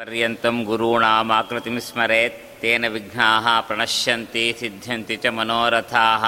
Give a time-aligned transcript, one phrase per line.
[0.00, 6.22] ಪರ್ಯಂತಂ ಗುರುಣಾಮಾಕೃತಿಂ ಸ್ಮರೆತ್, ತೇನ ವಿಘ್ನಾಹ ಪ್ರಣಶ್ಯಂತಿ ಸಿದ್ಧ್ಯಂತಿ ಚ ಮನೋರಥಾಹ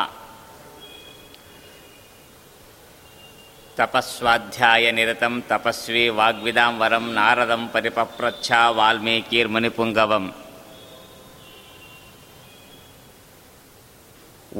[3.78, 10.26] ತಪಸ್ವಾಧ್ಯಾಯ ನಿರತಂ ತಪಸ್ವಿ ವಾಗ್ವಿದಾಂ ವರಂ ನಾರದಂ ಪರಿಪಪ್ರಚ್ಛ ವಾಲ್ಮೀಕಿರ್ಮುನಿಪುಂಗವಂ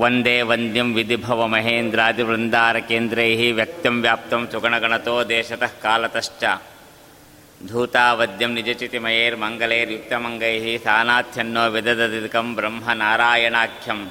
[0.03, 6.45] ವಂದೇ ವಂದ್ಯಂ ವಿಧಿಭವ ಮಹೇಂದ್ರಾದಿವೃಂದಾರಕೇಂದ್ರೈ ವ್ಯಕ್ತಂ ವ್ಯಾಪ್ತಂ ಸುಗಣಗಣತೋ ದೇಶತಃ ಕಾಲತಶ್ಚ.
[7.71, 14.11] ಧೂತಾವದ್ಯಂ ನಿಜಚಿತಿಮಯೇರ್ಮಂಗಲೈರ್ಯುಕ್ತಮಂಗೈ ಸಾನಾಥ್ಯನ್ನೋ ವಿದದದಿದಕಂ ಬ್ರಹ್ಮ ನಾರಾಯಣಾಖ್ಯಂ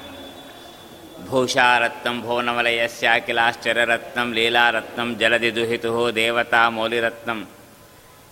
[1.28, 7.48] ಭೂಷಾರತ್ನಂ ಭುವನವಲಯಸ್ಯಾಖಿಲಾಶ್ಚರ್ಯರತ್ನಂ ಲೀಲಾರತ್ನಂ ಜಲದಿ ದುಹಿತು ದೇವತಾ ಮೌಲಿರತ್ನಂ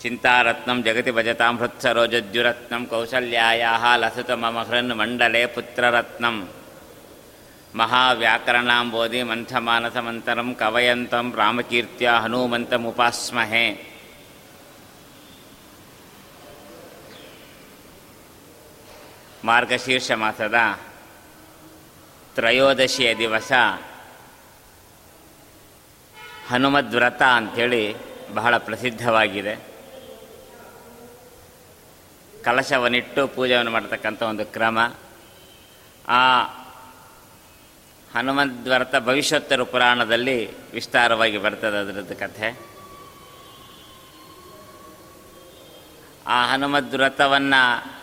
[0.03, 6.49] ಚಿಂತಾರತ್ನಂ ಜಗತಿ ಭಜತಾಂ ಹೃತ್ಸರೋಜದ್ಯುರತ್ನಂ ಕೌಸಲ್ಯಾಯಾ ಲಸುತಮಮ ಹೃನ್ ಮಂಡಲೆ ಪುತ್ರರತ್ನಂ.
[7.75, 13.90] ಮಹಾವ್ಯಾಕರಣಾಂಬೋಧಿ ಮಂಥಮಾನಸಮಂತರಂ ಕವಯಂತಂ ರಾಮಕೀರ್ತ್ಯ ಹನುಮಂತಮುಪಾಸ್ಮಹೆ.
[19.45, 20.55] ಮಾರ್ಗಶೀರ್ಷ ಮಾಸದ
[22.35, 23.53] ತ್ರಯೋದಶಿಯ ದಿವಸ.
[26.49, 27.97] ಹನುಮದ್ವ್ರತ ಅಂಥೇಳಿ
[28.35, 29.57] ಬಹಳ ಪ್ರಸಿದ್ಧವಾಗಿದೆ.
[32.45, 34.79] ಕಲಶವನ್ನಿಟ್ಟು ಪೂಜೆಯನ್ನು ಮಾಡತಕ್ಕಂಥ ಒಂದು ಕ್ರಮ.
[36.09, 36.43] ಆ
[38.15, 42.71] ಹನುಮದ್ವ್ರತ ಭವಿಷ್ಯೋತ್ತರ ಪುರಾಣದಲ್ಲಿ ವಿಸ್ತಾರವಾಗಿ ಬರ್ತದೆ ಅದರದ್ದು ಕಥೆ.
[46.27, 48.00] ಆ ಹನುಮದ್ವ್ರತವನ್ನು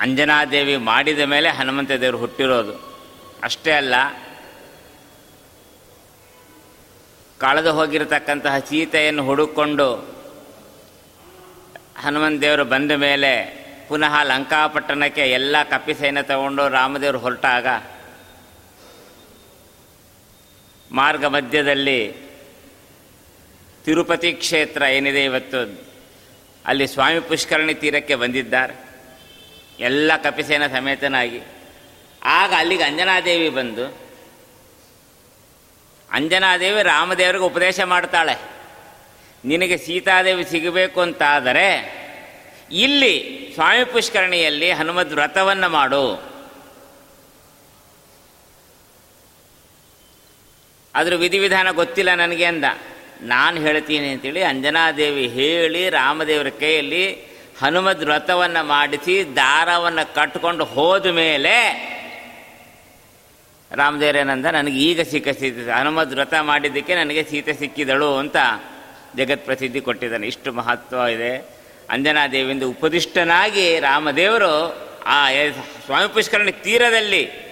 [0.00, 2.74] ಅಂಜನಾದೇವಿ ಮಾಡಿದ ಮೇಲೆ ಹನುಮಂತ ದೇವರು ಹುಟ್ಟಿರೋದು.
[3.42, 3.94] ಅಷ್ಟೇ ಅಲ್ಲ,
[7.40, 9.88] ಕಳೆದು ಹೋಗಿರತಕ್ಕಂತಹ ಸೀತೆಯನ್ನು ಹುಡುಕೊಂಡು
[11.96, 13.32] ಹನುಮಂತ ದೇವರು ಬಂದ ಮೇಲೆ
[13.88, 17.66] ಪುನಃ ಲಂಕಾಪಟ್ಟಣಕ್ಕೆ ಎಲ್ಲ ಕಪಿಸೈನ್ಯ ತಗೊಂಡು ರಾಮದೇವರು ಹೊರಟಾಗ
[20.92, 22.12] ಮಾರ್ಗ ಮಧ್ಯದಲ್ಲಿ
[23.84, 25.60] ತಿರುಪತಿ ಕ್ಷೇತ್ರ ಏನಿದೆ ಇವತ್ತು,
[26.66, 28.89] ಅಲ್ಲಿ ಸ್ವಾಮಿ ಪುಷ್ಕರಣಿ ತೀರಕ್ಕೆ ಬಂದಿದ್ದಾರೆ.
[29.80, 31.40] ಎಲ್ಲ ಕಪಿಸೇನ ಸಮೇತನಾಗಿ.
[32.24, 33.84] ಆಗ ಅಲ್ಲಿಗೆ ಅಂಜನಾದೇವಿ ಬಂದು,
[36.10, 38.36] ಅಂಜನಾದೇವಿ ರಾಮದೇವರಿಗೆ ಉಪದೇಶ ಮಾಡ್ತಾಳೆ.
[39.44, 42.00] ನಿನಗೆ ಸೀತಾದೇವಿ ಸಿಗಬೇಕು ಅಂತಾದರೆ,
[42.70, 46.30] ಇಲ್ಲಿ ಸ್ವಾಮಿ ಪುಷ್ಕರಣಿಯಲ್ಲಿ ಹನುಮದ್ ವ್ರತವನ್ನು ಮಾಡು.
[50.94, 52.64] ಅದ್ರ ವಿಧಿವಿಧಾನ ಗೊತ್ತಿಲ್ಲ ನನಗೆ ಅಂದ.
[53.22, 57.29] ನಾನು ಹೇಳ್ತೀನಿ ಅಂತೇಳಿ ಅಂಜನಾದೇವಿ ಹೇಳಿ ರಾಮದೇವರ ಕೈಯಲ್ಲಿ
[57.60, 61.54] ಹನುಮದ್ ವ್ರತವನ್ನು ಮಾಡಿಸಿ ದಾರವನ್ನು ಕಟ್ಕೊಂಡು ಹೋದ ಮೇಲೆ
[63.72, 68.36] ರಾಮದೇವರೇನಂದ ನನಗೆ ಈಗ ಸಿಕ್ಕ ಸೀತೆ ಹನುಮದ್ ವ್ರತ ಮಾಡಿದ್ದಕ್ಕೆ ನನಗೆ ಸೀತೆ ಸಿಕ್ಕಿದಳು ಅಂತ
[69.16, 70.26] ಜಗತ್ ಪ್ರಸಿದ್ಧಿ ಕೊಟ್ಟಿದ್ದಾನೆ.
[70.26, 71.36] ಇಷ್ಟು ಮಹತ್ವ ಇದೆ.
[71.90, 75.30] ಅಂಜನಾದೇವಿಯಿಂದ ಉಪದಿಷ್ಟನಾಗಿ ರಾಮದೇವರು ಆ
[75.84, 77.50] ಸ್ವಾಮಿ ಪುಷ್ಕರಣಿ ತೀರದಲ್ಲಿ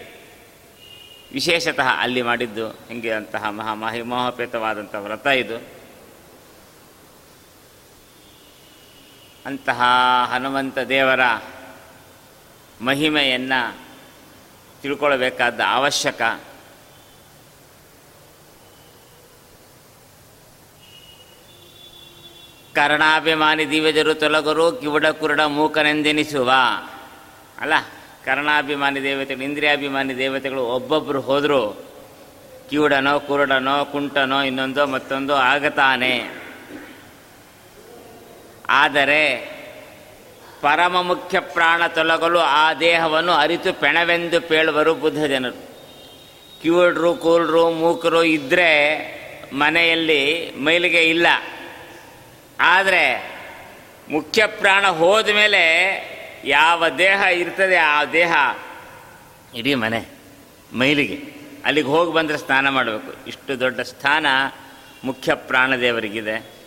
[1.33, 2.69] ವಿಶೇಷತಃ ಅಲ್ಲಿ ಮಾಡಿದ್ದು.
[2.69, 5.78] ಹಿಂಗೆ ಅಂತಹ ಮಹಾ ಮಹಿಮೋಹಪೇತವಾದಂಥ ವ್ರತ ಇದು.
[9.49, 9.83] ಅಂತಹ
[10.33, 11.21] ಹನುಮಂತ ದೇವರ
[12.81, 13.77] ಮಹಿಮೆಯನ್ನು
[14.83, 16.23] ತಿಳ್ಕೊಳ್ಬೇಕಾದ ಅವಶ್ಯಕ.
[22.75, 26.53] ಕರ್ಣಾಭಿಮಾನಿ ದಿವ್ಯಜರು ತೊಲಗರು ಕಿವುಡ ಕುರುಡ ಮೂಕನೆಂದೆನಿಸುವ.
[27.61, 27.73] ಅಲ್ಲ,
[28.25, 31.85] ಕರ್ಣಾಭಿಮಾನಿ ದೇವತೆಗಳು, ಇಂದ್ರಿಯಾಭಿಮಾನಿ ದೇವತೆಗಳು ಒಬ್ಬೊಬ್ಬರು ಹೋದರೂ,
[32.71, 36.48] ಕಿವುಡನೋ, ಕುರುಡನೋ, ಕುಂಟನೋ, ಇನ್ನೊಂದೋ ಮತ್ತೊಂದೋ ಆಗತಾನೆ
[38.69, 39.37] ಆದರೆ
[40.61, 45.69] ಪರಮ ಮುಖ್ಯ ಪ್ರಾಣ ತೊಲಗಲು ಆ ದೇಹವನ್ನು ಅರಿತು ಪೆಣವೆಂದು ಪೇಳುವರು ಬುದ್ಧ ಜನರು
[46.63, 48.71] ಕಿವುಡ್ರು ಕೂಲ್ರು, ಮೂಕರು ಇದ್ದರೆ
[49.53, 51.27] ಮನೆಯಲ್ಲಿ ಮೈಲಿಗೆ ಇಲ್ಲ.
[52.61, 53.31] ಆದರೆ
[54.11, 55.63] ಮುಖ್ಯ ಪ್ರಾಣ ಹೋದ ಮೇಲೆ
[56.45, 58.33] ಯಾವ ದೇಹ ಇರ್ತದೆ ಆ ದೇಹ
[59.55, 60.09] ಇಡೀ ಮನೆ
[60.73, 61.19] ಮೈಲಿಗೆ.
[61.65, 63.27] ಅಲ್ಲಿಗೆ ಹೋಗಿ ಬಂದರೆ ಸ್ನಾನ ಮಾಡಬೇಕು.
[63.27, 64.27] ಇಷ್ಟು ದೊಡ್ಡ ಸ್ಥಾನ
[65.05, 66.58] ಮುಖ್ಯ ಪ್ರಾಣದೇವರಿಗಿದೆ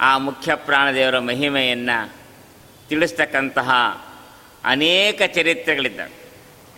[0.00, 2.12] ಆ ಮುಖ್ಯ ಪ್ರಾಣದೇವರ ಮಹಿಮೆಯನ್ನು
[2.88, 3.70] ತಿಳಿಸ್ತಕ್ಕಂತಹ
[4.64, 6.20] ಅನೇಕ ಚರಿತ್ರೆಗಳಿದ್ದಾವೆ.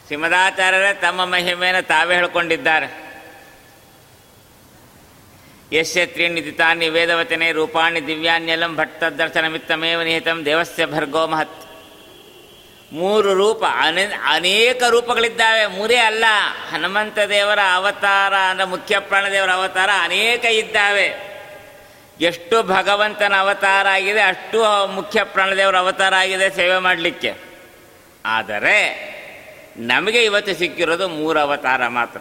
[0.08, 3.02] ಸಿಮದಾಚಾರ್ಯರೇ ತಮ್ಮ ಮಹಿಮೆಯನ್ನು ತಾವೇ ಹೇಳ್ಕೊಂಡಿದ್ದಾರೆ.
[5.72, 11.62] ಯಸ್ಯ ತ್ರೀಣಿದಿತಾನಿ ವೇದವಚನೆ ರೂಪಾಣಿ ದಿವ್ಯಾನ್ಯಲಂ ಭಟ್ಟದರ್ಶನಮಿತ್ತಮೇವ ನಿಹಿತಂ ದೇವಸ್ಯ ಭರ್ಗೋ ಮಹತ್.
[12.92, 15.66] ಮೂರು ರೂಪ, ಅನೇ, ಅನೇಕ ರೂಪಗಳಿದ್ದಾವೆ.
[15.66, 16.24] ಮೂರೇ ಅಲ್ಲ,
[16.72, 21.31] ಹನುಮಂತ ದೇವರ ಅವತಾರ ಅಂದರೆ ಮುಖ್ಯ ಪ್ರಾಣದೇವರ ಅವತಾರ ಅನೇಕ ಇದ್ದಾವೆ.
[22.22, 27.34] ಎಷ್ಟು ಭಗವಂತನ ಅವತಾರ ಆಗಿದೆ, ಅಷ್ಟು ಮುಖ್ಯ ಪ್ರಾಣದೇವರ ಅವತಾರ ಆಗಿದೆ ಸೇವೆ ಮಾಡಲಿಕ್ಕೆ.
[28.24, 29.12] ಆದರೆ,
[29.76, 32.18] ನಮಗೆ ಇವತ್ತು ಸಿಕ್ಕಿರೋದು ಮೂರು ಅವತಾರ ಮಾತ್ರ.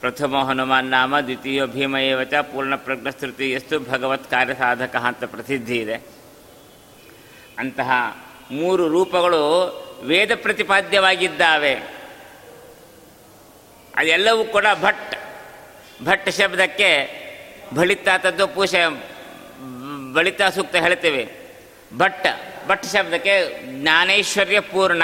[0.00, 5.94] ಪ್ರಥಮ ಹನುಮಾನ್ ನಾಮ, ದ್ವಿತೀಯ ಭೀಮಯೇವಚ ಪೂರ್ಣ ಪ್ರಜ್ಞಸ್ತೃತಿ ಎಷ್ಟು ಭಗವತ್ ಕಾರ್ಯ ಸಾಧಕ ಅಂತ ಪ್ರಸಿದ್ಧಿ ಇದೆ.
[7.58, 7.90] ಅಂತಹ
[8.50, 9.68] ಮೂರು ರೂಪಗಳು
[10.02, 11.74] ವೇದ ಪ್ರತಿಪಾದ್ಯವಾಗಿದ್ದಾವೆ.
[13.96, 15.14] ಅದೆಲ್ಲವೂ ಕೂಡ ಭಟ್
[16.04, 17.27] ಭಟ್ ಶಬ್ದಕ್ಕೆ
[17.74, 18.82] ಬಳಿತಾತದ್ದು ಪೂಷೆ
[20.12, 21.22] ಬಳಿತ ಸೂಕ್ತ ಹೇಳ್ತೇವೆ.
[21.96, 22.26] ಭಟ್
[22.68, 23.34] ಭಟ್ ಶಬ್ದಕ್ಕೆ
[23.82, 25.02] ಜ್ಞಾನೈಶ್ವರ್ಯ ಪೂರ್ಣ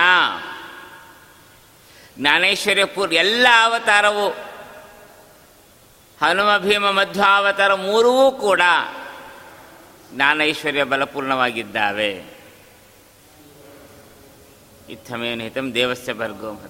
[2.19, 4.29] ಜ್ಞಾನೈಶ್ವರ್ಯ ಪೂರ್ಣ ಎಲ್ಲ ಅವತಾರವು,
[6.23, 8.61] ಹನುಮ, ಭೀಮ ಮಧ್ವಾವತಾರ ಮೂರೂ ಕೂಡ
[10.15, 12.11] ಜ್ಞಾನೈಶ್ವರ್ಯ ಬಲಪೂರ್ಣವಾಗಿದ್ದಾವೆ.
[14.89, 16.63] ಇತ್ತಮೇನು ಹಿತಂ ದೇವಸ್ಯ ಭರ್ಗೋ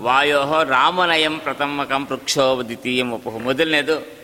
[0.00, 4.23] ವಾಯೋ ರಾಮನಯಂ ಪ್ರಥಮಕಂ ಪೃಕ್ಷೋ ದ್ವಿತೀಯಂ ಉಪು ಮೊದಲನೇದು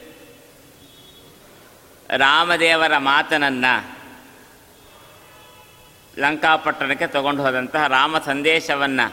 [2.16, 4.00] ರಾಮದೇವರ ಮಾತನನ್ನು
[6.18, 9.12] ಲಂಕಾಪಟ್ಟಣಕ್ಕೆ ತಗೊಂಡು ಹೋದಂತಹ ರಾಮ ಸಂದೇಶವನ್ನು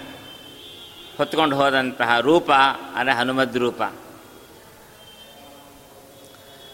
[1.17, 2.51] ಹೊತ್ಕೊಂಡು ಹೋದಂತಹ ರೂಪ,
[2.95, 3.81] ಅಂದರೆ ಹನುಮದ್ ರೂಪ.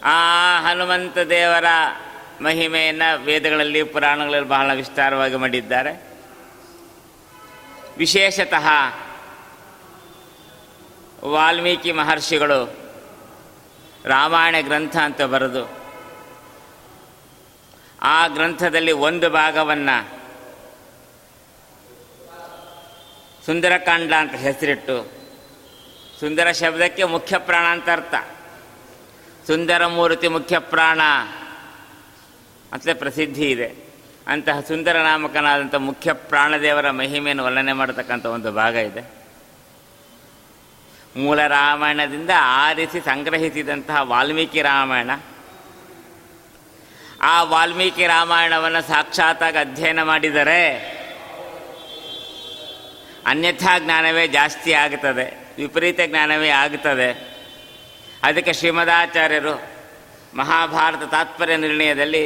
[0.04, 1.64] ಆ ಹನುಮಂತ ದೇವರ
[2.40, 6.14] ಮಹಿಮೆಯನ್ನು ವೇದಗಳಲ್ಲಿ, ಪುರಾಣಗಳಲ್ಲಿ ಬಹಳ ವಿಸ್ತಾರವಾಗಿ ಮಾಡಿದ್ದಾರೆ.
[7.98, 8.66] ವಿಶೇಷತಃ
[11.24, 12.76] ವಾಲ್ಮೀಕಿ ಮಹರ್ಷಿಗಳು
[14.04, 15.83] ರಾಮಾಯಣ ಗ್ರಂಥ ಅಂತ ಬರೆದು
[18.04, 20.24] ಆ ಗ್ರಂಥದಲ್ಲಿ ಒಂದು ಭಾಗವನ್ನು
[23.46, 25.12] ಸುಂದರಕಾಂಡ ಅಂತ ಹೆಸರಿಟ್ಟು,
[26.20, 28.14] ಸುಂದರ ಶಬ್ದಕ್ಕೆ ಮುಖ್ಯ ಪ್ರಾಣ ಅಂತ ಅರ್ಥ.
[29.46, 31.00] ಸುಂದರ ಮೂರ್ತಿ ಮುಖ್ಯ ಪ್ರಾಣ
[32.72, 33.84] ಅಂತಲೇ ಪ್ರಸಿದ್ಧಿ ಇದೆ.
[34.26, 39.24] ಅಂತಹ ಸುಂದರ ನಾಮಕನಾದಂಥ ಮುಖ್ಯ ಪ್ರಾಣದೇವರ ಮಹಿಮೆಯನ್ನು ವರ್ಣನೆ ಮಾಡತಕ್ಕಂಥ ಒಂದು ಭಾಗ ಇದೆ.
[41.16, 45.10] ಮೂಲ ರಾಮಾಯಣದಿಂದ ಆರಿಸಿ ಸಂಗ್ರಹಿಸಿದಂತಹ ವಾಲ್ಮೀಕಿ ರಾಮಾಯಣ
[47.24, 50.94] ಆ ವಾಲ್ಮೀಕಿ ರಾಮಾಯಣವನ್ನು ಸಾಕ್ಷಾತ್ತಾಗಿ ಅಧ್ಯಯನ ಮಾಡಿದರೆ
[53.26, 57.34] ಅನ್ಯಥಾ ಜ್ಞಾನವೇ ಜಾಸ್ತಿ ಆಗುತ್ತದೆ, ವಿಪರೀತ ಜ್ಞಾನವೇ ಆಗುತ್ತದೆ.
[58.22, 59.62] ಅದಕ್ಕೆ ಶ್ರೀಮದಾಚಾರ್ಯರು
[60.36, 62.24] ಮಹಾಭಾರತ ತಾತ್ಪರ್ಯ ನಿರ್ಣಯದಲ್ಲಿ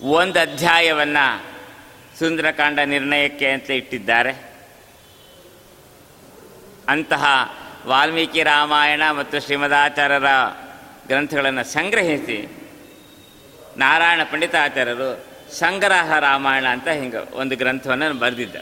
[0.00, 1.44] ಒಂದು ಅಧ್ಯಾಯವನ್ನು
[2.18, 4.32] ಸುಂದರಕಾಂಡ ನಿರ್ಣಯಕ್ಕೆ ಅಂತ ಇಟ್ಟಿದ್ದಾರೆ.
[6.88, 7.24] ಅಂತಹ
[7.86, 10.26] ವಾಲ್ಮೀಕಿ ರಾಮಾಯಣ ಮತ್ತು ಶ್ರೀಮದಾಚಾರ್ಯರ
[11.06, 12.59] ಗ್ರಂಥಗಳನ್ನು ಸಂಗ್ರಹಿಸಿ
[13.80, 15.08] ನಾರಾಯಣ ಪಂಡಿತಾಚಾರ್ಯರು
[15.58, 18.56] ಸಂಗ್ರಹ ರಾಮಾಯಣ ಅಂತ ಹಿಂಗೆ ಒಂದು ಗ್ರಂಥವನ್ನು ಬರೆದಿದ್ದ.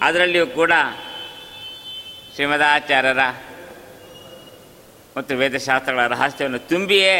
[0.00, 0.72] ಅದರಲ್ಲಿಯೂ ಕೂಡ
[2.34, 3.22] ಶ್ರೀಮದಾಚಾರ್ಯರ
[5.16, 7.16] ಮತ್ತು ವೇದಶಾಸ್ತ್ರಗಳ ರಹಸ್ಯವನ್ನು ತುಂಬಿಯೇ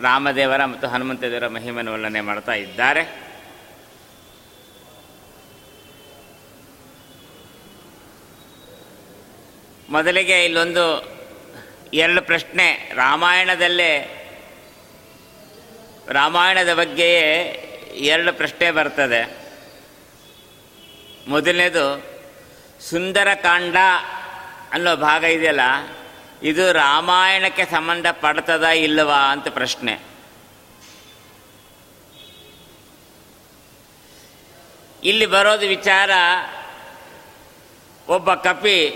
[0.00, 3.02] ರಾಮದೇವರ ಮತ್ತು ಹನುಮಂತ ದೇವರ ಮಹಿಮೆಯನ್ನು ವರ್ಣನೆ ಮಾಡ್ತಾ ಇದ್ದಾರೆ.
[9.88, 10.84] ಮೊದಲಿಗೆ ಇಲ್ಲೊಂದು
[11.94, 13.90] ಎರಡು ಪ್ರಶ್ನೆ ರಾಮಾಯಣದಲ್ಲೇ
[16.08, 17.32] ರಾಮಾಯಣದ ಬಗ್ಗೆಯೇ
[17.94, 19.46] ಎರಡು ಪ್ರಶ್ನೆ ಬರ್ತದೆ.
[21.28, 22.04] ಮೊದಲನೇದು,
[22.80, 23.76] ಸುಂದರಕಾಂಡ
[24.72, 25.60] ಅನ್ನೋ ಭಾಗ ಇದೆಯಲ್ಲ,
[26.42, 29.98] ಇದು ರಾಮಾಯಣಕ್ಕೆ ಸಂಬಂಧ ಪಡ್ತದ ಇಲ್ಲವಾ ಅಂತ ಪ್ರಶ್ನೆ.
[35.04, 36.10] ಇಲ್ಲಿ ಬರೋದು ವಿಚಾರ,
[38.08, 38.88] ಒಬ್ಬ ಕಪಿ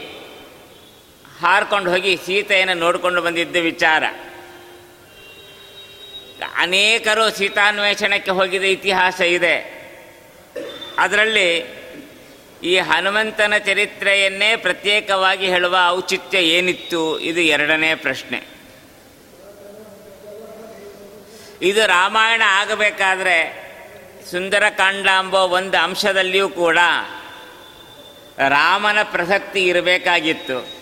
[1.40, 4.04] ಹಾರ್ಕೊಂಡು ಹೋಗಿ ಸೀತೆಯನ್ನು ನೋಡಿಕೊಂಡು ಬಂದಿದ್ದ ವಿಚಾರ.
[6.56, 9.80] ಅನೇಕರು ಸೀತಾನ್ವೇಷಣಕ್ಕೆ ಹೋಗಿದ ಇತಿಹಾಸ ಇದೆ.
[10.98, 11.80] ಅದರಲ್ಲಿ
[12.62, 17.20] ಈ ಹನುಮಂತನ ಚರಿತ್ರೆಯನ್ನೇ ಪ್ರತ್ಯೇಕವಾಗಿ ಹೇಳುವ ಔಚಿತ್ಯ ಏನಿತ್ತು?
[17.20, 18.60] ಇದು ಎರಡನೇ ಪ್ರಶ್ನೆ.
[21.62, 23.70] ಇದು ರಾಮಾಯಣ ಆಗಬೇಕಾದ್ರೆ
[24.30, 26.78] ಸುಂದರಕಾಂಡ ಎಂಬ ಒಂದು ಅಂಶದಲ್ಲಿಯೂ ಕೂಡ
[28.38, 30.79] ರಾಮನ ಪ್ರಸಕ್ತಿ ಇರಬೇಕಾಗಿತ್ತು.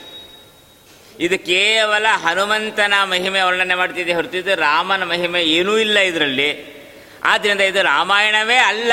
[1.21, 6.79] ಇದು ಕೇವಲ ಹನುಮಂತನ ಮಹಿಮೆ ವರ್ಣನೆ ಮಾಡ್ತಿದ್ದೆ ಹೊರತಿದ್ದು ರಾಮನ ಮಹಿಮೆ ಏನೂ ಇಲ್ಲ ಇದರಲ್ಲಿ.
[7.25, 8.93] ಆದ್ದರಿಂದ ಇದು ರಾಮಾಯಣವೇ ಅಲ್ಲ.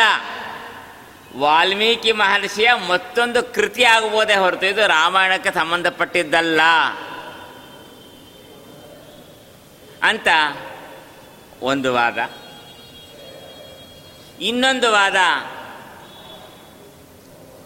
[1.37, 6.61] ವಾಲ್ಮೀಕಿ ಮಹರ್ಷಿಯ ಮತ್ತೊಂದು ಕೃತಿ ಆಗಬಹುದೇ ಹೊರತು ಇದು ರಾಮಾಯಣಕ್ಕೆ ಸಂಬಂಧಪಟ್ಟಿದ್ದಲ್ಲ.
[10.03, 10.27] ಅಂತ
[11.61, 12.17] ಒಂದು ವಾದ.
[14.41, 15.15] ಇನ್ನೊಂದು ವಾದ.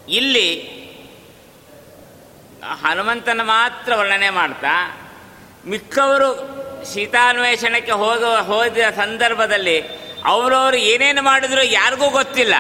[0.10, 0.79] ಇಲ್ಲಿ
[2.64, 4.98] ಹನುಮಂತನ ಮಾತ್ರ ವರ್ಣನೆ ಮಾಡ್ತಾ,
[5.66, 6.60] ಮಿಕ್ಕವರು
[6.94, 9.82] ಶೀತಾನ್ವೇಷಣಕ್ಕೆ ಹೋಗ, ಹೋದ ಸಂದರ್ಭದಲ್ಲಿ
[10.26, 12.54] ಅವರವರು ಏನೇನು ಮಾಡಿದ್ರು ಯಾರಿಗೂ ಗೊತ್ತಿಲ್ಲ.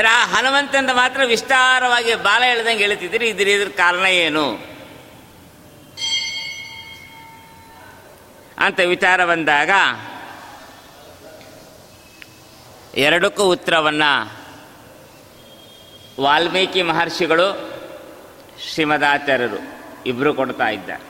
[0.00, 4.76] ರಾ, ಹನುಮಂತಂದ ಮಾತ್ರ ವಿಸ್ತಾರವಾಗಿ ಬಾಲ ಹೇಳ್ದಂಗೆ ಹೇಳ್ತಿದ್ರು ಇದ್ರ ಇದ್ರ ಕಾರಣ ಏನು?
[8.58, 9.70] ಅಂತ ವಿಚಾರ ಬಂದಾಗ,
[12.94, 14.45] ಎರಡಕ್ಕೂ ಉತ್ತರವನ್ನು
[16.20, 17.46] ವಾಲ್ಮೀಕಿ ಮಹರ್ಷಿಗಳು
[18.72, 19.58] ಶ್ರೀಮದಾಚಾರ್ಯರು
[20.06, 21.04] ಇಬ್ಬರು ಕೊಡ್ತಾ ಇದ್ದಾರೆ.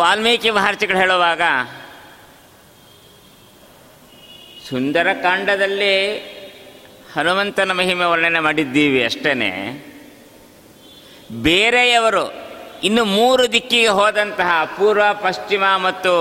[0.00, 1.42] ವಾಲ್ಮೀಕಿ ಮಹರ್ಷಿಗಳು ಹೇಳುವಾಗ
[4.68, 6.18] ಸುಂದರಕಾಂಡದಲ್ಲಿ
[7.14, 9.34] ಹನುಮಂತನ ಮಹಿಮೆ ವರ್ಣನೆ ಮಾಡಿದ್ದೀವಿ ಅಷ್ಟೇ
[11.32, 12.32] ಬೇರೆಯವರು
[12.82, 16.12] ಇನ್ನು ಮೂರು ದಿಕ್ಕಿಗೆ ಹೋದಂತಹ ಪೂರ್ವ, ಪಶ್ಚಿಮ ಮತ್ತು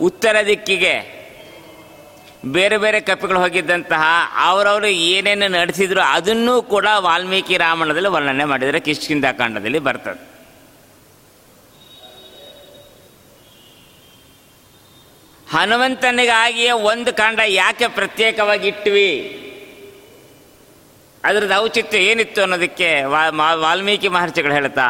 [0.00, 1.13] ಉತ್ತರ ದಿಕ್ಕಿಗೆ
[2.52, 4.02] ಬೇರೆ ಬೇರೆ ಕಪಿಗಳು ಹೋಗಿದ್ದಂತಹ
[4.44, 10.22] ಅವರವರು ಏನೇನು ನಡೆಸಿದ್ರು ಅದನ್ನೂ ಕೂಡ ವಾಲ್ಮೀಕಿ ರಾಮಾಯಣದಲ್ಲಿ ವರ್ಣನೆ ಮಾಡಿದರೆ ಕಿಷ್ಕಿಂದ ಕಾಂಡದಲ್ಲಿ ಬರ್ತದೆ.
[15.50, 19.10] ಹನುಮಂತನಿಗಾಗಿಯೇ ಒಂದು ಕಾಂಡ ಯಾಕೆ ಪ್ರತ್ಯೇಕವಾಗಿ ಇಟ್ವಿ?
[21.24, 23.02] ಅದರದ್ದು ಔಚಿತ್ಯ ಏನಿತ್ತು ಅನ್ನೋದಕ್ಕೆ
[23.60, 24.88] ವಾಲ್ಮೀಕಿ ಮಹರ್ಷಿಗಳು ಹೇಳ್ತಾ,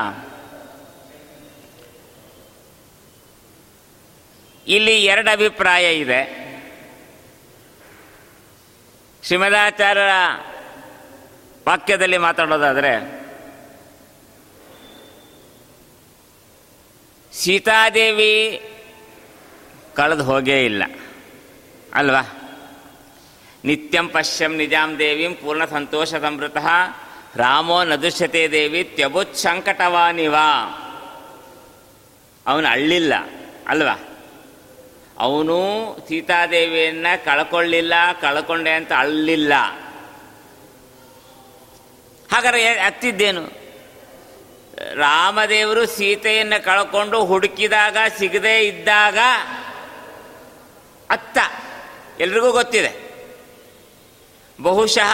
[4.67, 6.44] ಇಲ್ಲಿ ಎರಡು ಅಭಿಪ್ರಾಯ ಇದೆ.
[9.25, 10.15] ಶ್ರೀಮದಾಚಾರ್ಯರ
[11.67, 12.91] ವಾಕ್ಯದಲ್ಲಿ ಮಾತಾಡೋದಾದರೆ,
[17.33, 18.35] ಸೀತಾದೇವಿ
[19.97, 20.83] ಕಳೆದು ಹೋಗೇ ಇಲ್ಲ,
[21.95, 22.23] ಅಲ್ವಾ?
[23.65, 26.57] ನಿತ್ಯಂ ಪಶ್ಯಂ ನಿಜಾಂ ದೇವಿಂ ಪೂರ್ಣ ಸಂತೋಷ ಸಂಭೃತ
[27.37, 30.49] ರಾಮೋ ನದುಶ್ಯತೆ ದೇವಿ ತ್ಯಬುತ್ ಸಂಕಟವಾನಿವಾ.
[32.47, 33.15] ಅವನು ಅಳ್ಳಿಲ್ಲ,
[33.69, 33.97] ಅಲ್ವಾ?
[35.19, 39.53] ಅವನು ಸೀತಾದೇವಿಯನ್ನ ಕಳ್ಕೊಳ್ಳಿಲ್ಲ, ಕಳ್ಕೊಂಡೆ ಅಂತ ಅಳ್ಳಿಲ್ಲ.
[42.33, 43.65] ಹಾಗಾದ್ರೆ ಅತ್ತಿದ್ದೇನು?
[44.95, 49.19] ರಾಮದೇವರು ಸೀತೆಯನ್ನು ಕಳ್ಕೊಂಡು ಹುಡುಕಿದಾಗ, ಸಿಗದೇ ಇದ್ದಾಗ
[51.11, 51.39] ಅತ್ತ.
[52.21, 53.05] ಎಲ್ರಿಗೂ ಗೊತ್ತಿದೆ.
[54.63, 55.13] ಬಹುಶಃ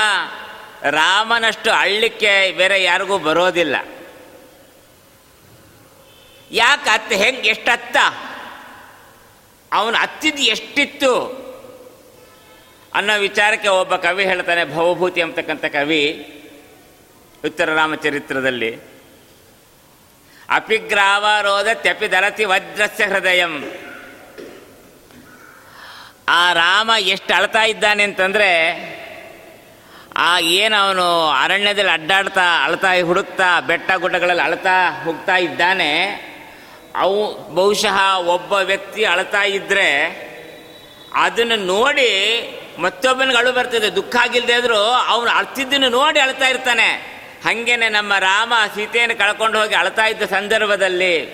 [0.83, 3.76] ರಾಮನಷ್ಟು ಅಳ್ಳಿಕ್ಕೆ ಬೇರೆ ಯಾರಿಗೂ ಬರೋದಿಲ್ಲ.
[6.50, 7.97] ಯಾಕೆ ಅತ್ತ, ಹೆಂಗೆ ಎಷ್ಟು ಅತ್ತ
[9.73, 11.41] ಅವನು ಅತ್ತಿದ್ದು ಎಷ್ಟಿತ್ತು
[12.95, 16.03] ಅನ್ನೋ ವಿಚಾರಕ್ಕೆ ಒಬ್ಬ ಕವಿ ಹೇಳ್ತಾನೆ, ಭವಭೂತಿ ಅಂತಕ್ಕಂಥ ಕವಿ
[17.45, 18.77] ಉತ್ತರ ರಾಮಚರಿತ್ರದಲ್ಲಿ.
[20.50, 21.67] ಅಪಿಗ್ರಾವರೋಧ
[22.11, 23.73] ದರತಿ ವಜ್ರಸ್ಯ ಹೃದಯಂ.
[26.29, 28.50] ಆ ರಾಮ ಎಷ್ಟು ಅಳ್ತಾ ಇದ್ದಾನೆ ಅಂತಂದರೆ,
[30.17, 36.30] ಆ ಏನು ಅವನು ಅರಣ್ಯದಲ್ಲಿ ಅಡ್ಡಾಡ್ತಾ, ಅಳ್ತಾ, ಹುಡುಕ್ತಾ, ಬೆಟ್ಟ ಗುಡ್ಡಗಳಲ್ಲಿ ಅಳ್ತಾ, ಹೋಗ್ತಾ ಇದ್ದಾನೆ
[36.95, 39.89] ಅವು ಬಹುಶಃ ಒಬ್ಬ ವ್ಯಕ್ತಿ ಅಳ್ತಾ ಇದ್ರೆ
[41.15, 42.11] ಅದನ್ನು ನೋಡಿ
[42.79, 47.21] ಮತ್ತೊಬ್ಬನಿಗೆ ಅಳು ಬರ್ತದೆ, ದುಃಖ ಆಗಿಲ್ಲದೆ ಆದರೂ ಅವನು ಅಳ್ತಿದ್ದನ್ನು ನೋಡಿ ಅಳ್ತಾ ಇರ್ತಾನೆ.
[47.45, 51.31] ಹಂಗೇನೆ ನಮ್ಮ ರಾಮ ಸೀತೆಯನ್ನು ಕಳ್ಕೊಂಡು ಹೋಗಿ ಅಳ್ತಾ ಇದ್ದ ಸಂದರ್ಭದಲ್ಲಿ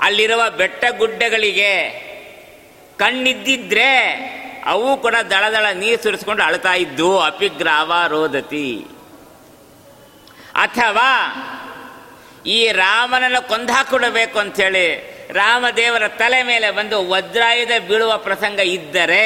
[0.00, 1.72] ಅಲ್ಲಿರುವ ಬೆಟ್ಟ ಗುಡ್ಡಗಳಿಗೆ
[2.98, 3.90] ಕಣ್ಣಿದ್ದಿದ್ರೆ
[4.66, 8.86] ಅವು ಕೂಡ ದಳ ದಳ ನೀರು ಸುರಿಸ್ಕೊಂಡು ಅಳ್ತಾ ಇದ್ದು ಅಪಿಗ್ರಾವ ರೋದತಿ.
[10.54, 11.10] ಅಥವಾ
[12.46, 14.86] ಈ ರಾಮನನ್ನು ಕೊಂದಾಕಿಡಬೇಕು ಅಂಥೇಳಿ
[15.30, 19.24] ರಾಮದೇವರ ತಲೆ ಮೇಲೆ ಬಂದು ವಜ್ರಾಯುಧ ಬೀಳುವ ಪ್ರಸಂಗ ಇದ್ದರೆ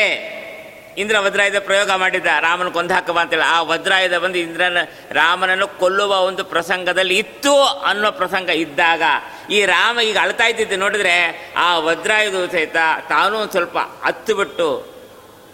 [0.98, 4.78] ಇಂದ್ರ ವಜ್ರಾಯುಧ ಪ್ರಯೋಗ ಮಾಡಿದ್ದ ರಾಮನ ಕೊಂದಾಕವ ಅಂತೇಳಿ ಆ ವಜ್ರಾಯುಧ ಬಂದು ಇಂದ್ರನ,
[5.12, 9.02] ರಾಮನನ್ನು ಕೊಲ್ಲುವ ಒಂದು ಪ್ರಸಂಗದಲ್ಲಿ ಇತ್ತು ಅನ್ನೋ ಪ್ರಸಂಗ ಇದ್ದಾಗ,
[9.50, 11.14] ಈ ರಾಮ ಈಗ ಅಳ್ತಾ ಇದ್ದಿದ್ದು ನೋಡಿದ್ರೆ
[11.56, 12.76] ಆ ವಜ್ರಾಯುಧ ಸಹಿತ
[13.08, 14.68] ತಾನೂ ಒಂದು ಸ್ವಲ್ಪ ಹತ್ತು ಬಿಟ್ಟು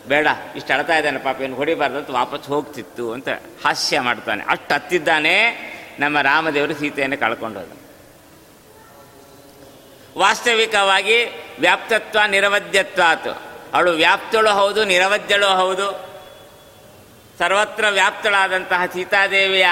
[0.09, 3.29] ಬೇಡ, ಇಷ್ಟು ಅಳ್ತಾ ಇದ್ದಾನೆ ಪಾಪ ಏನು ಹೊಡಿಬಾರ್ದು ಅಂತ ವಾಪಸ್ ಹೋಗ್ತಿತ್ತು ಅಂತ
[3.65, 4.45] ಹಾಸ್ಯ ಮಾಡ್ತಾನೆ.
[4.49, 5.37] ಅಷ್ಟು ಹತ್ತಿದ್ದಾನೆ.
[5.99, 7.73] ನಮ್ಮ ರಾಮದೇವರು ಸೀತೆಯನ್ನು ಕಳ್ಕೊಂಡೋದ
[10.19, 11.25] ವಾಸ್ತವಿಕವಾಗಿ
[11.61, 13.31] ವ್ಯಾಪ್ತತ್ವ ನಿರವಧ್ಯತ್ವ ಆತು
[13.75, 16.07] ಅವಳು ವ್ಯಾಪ್ತಳು ಹೌದು, ನಿರವಧ್ಯಳು ಹೌದು.
[17.39, 19.67] ಸರ್ವತ್ರ ವ್ಯಾಪ್ತಳಾದಂತಹ ಸೀತಾದೇವಿಯ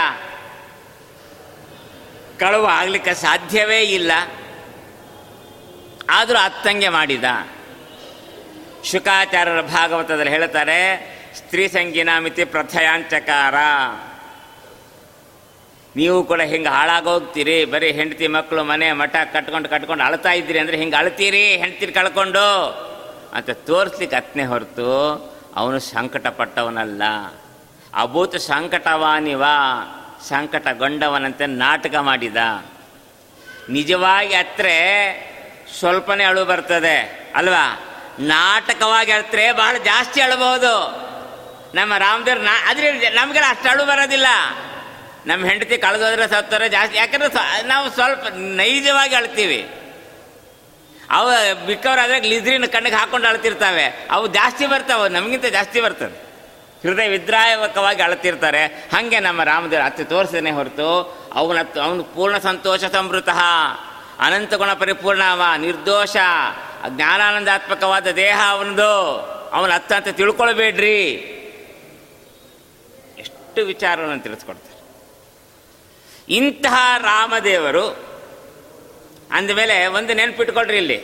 [2.38, 4.12] ಕಳುವು ಆಗಲಿಕ್ಕೆ ಸಾಧ್ಯವೇ ಇಲ್ಲ.
[6.10, 7.24] ಆದರೂ ಅತ್ತಂಗೆ ಮಾಡಿದ.
[8.84, 10.78] ಶುಕಾಚಾರ್ಯರ ಭಾಗವತದಲ್ಲಿ ಹೇಳ್ತಾರೆ,
[11.34, 13.54] ಸ್ತ್ರೀ ಸಂಗಿನ ಮಿತಿ ಪ್ರಥಯಾಂಚಕಾರ.
[15.98, 20.96] ನೀವು ಕೂಡ ಹಿಂಗೆ ಹಾಳಾಗೋಗ್ತೀರಿ ಬರೀ ಹೆಂಡತಿ ಮಕ್ಕಳು ಮನೆ ಮಠ ಕಟ್ಕೊಂಡು ಕಟ್ಕೊಂಡು ಅಳ್ತಾ ಇದ್ದೀರಿ ಅಂದರೆ ಹಿಂಗೆ
[21.00, 22.46] ಅಳ್ತೀರಿ ಹೆಂಡ್ತೀರಿ ಕಳ್ಕೊಂಡು
[23.36, 24.90] ಅಂತ ತೋರಿಸ್ಲಿಕ್ಕೆ ಹತ್ತನೇ ಹೊರತು,
[25.60, 27.02] ಅವನು ಸಂಕಟ ಪಟ್ಟವನಲ್ಲ
[28.02, 29.44] ಅಭೂತ ಸಂಕಟವಾನಿವ,
[30.28, 32.36] ಸಂಕಟಗೊಂಡವನಂತೆ ನಾಟಕ ಮಾಡಿದ.
[33.76, 34.76] ನಿಜವಾಗಿ ಅತ್ರೆ
[35.78, 36.96] ಸ್ವಲ್ಪನೇ ಅಳು ಬರ್ತದೆ,
[37.34, 37.64] ಅಲ್ವಾ?
[38.34, 40.74] ನಾಟಕವಾಗಿ ಅಳ್ತ್ರೆ ಬಹಳ ಜಾಸ್ತಿ ಅಳಬಹುದು
[41.78, 42.88] ನಮ್ಮ ರಾಮದೇವ್ರ ನಾ ಆದರೆ
[43.20, 44.28] ನಮಗೆಲ್ಲ ಅಷ್ಟು ಅಳು ಬರೋದಿಲ್ಲ.
[45.26, 46.98] ನಮ್ಮ ಹೆಂಡತಿ ಕಳೆದೋದ್ರೆ ಸತ್ತಾರೆ ಜಾಸ್ತಿ.
[46.98, 49.70] ಯಾಕಂದ್ರೆ ನಾವು ಸ್ವಲ್ಪ ನೈಜವಾಗಿ ಅಳ್ತೀವಿ.
[51.10, 51.32] ಅವ
[51.66, 54.08] ಬಿಕ್ಕವರಾದ್ರೆ ಲಿದ್ರಿನ ಕಣ್ಣಿಗೆ ಹಾಕೊಂಡು ಅಳ್ತಿರ್ತಾವೆ.
[54.10, 56.24] ಅವು ಜಾಸ್ತಿ ಬರ್ತಾವೆ, ನಮಗಿಂತ ಜಾಸ್ತಿ ಬರ್ತದೆ.
[56.88, 58.66] ಹೃದಯ ವಿದ್ರಾಯಕವಾಗಿ ಅಳತಿರ್ತಾರೆ.
[58.66, 60.90] ಹಾಗೆ ನಮ್ಮ ರಾಮದೇವರು ಅತ್ತೆ ತೋರಿಸದೇ ಹೊರತು,
[61.34, 63.28] ಅವನ ಅವನು ಪೂರ್ಣ ಸಂತೋಷ ಸಮೃತ
[64.18, 66.16] ಅನಂತ ಗುಣ ಪರಿಪೂರ್ಣವ, ನಿರ್ದೋಷ.
[66.88, 69.20] ಜ್ಞಾನಾನಂದಾತ್ಮಕವಾದ ದೇಹ ಅವನದು.
[69.52, 71.10] ಅವನ ಅತ್ತ ಅಂತ ತಿಳ್ಕೊಳ್ಬೇಡ್ರಿ.
[73.18, 74.73] ಎಷ್ಟು ವಿಚಾರವನ್ನು ತಿಳಿಸ್ಕೊಡ್ತಾರೆ.
[76.28, 78.04] ಇಂತಹ ರಾಮದೇವರು
[79.32, 80.98] ಅಂದಮೇಲೆ ಒಂದು ನೆನ್ಪಿಟ್ಕೊಳ್ರಿ ಇಲ್ಲಿ.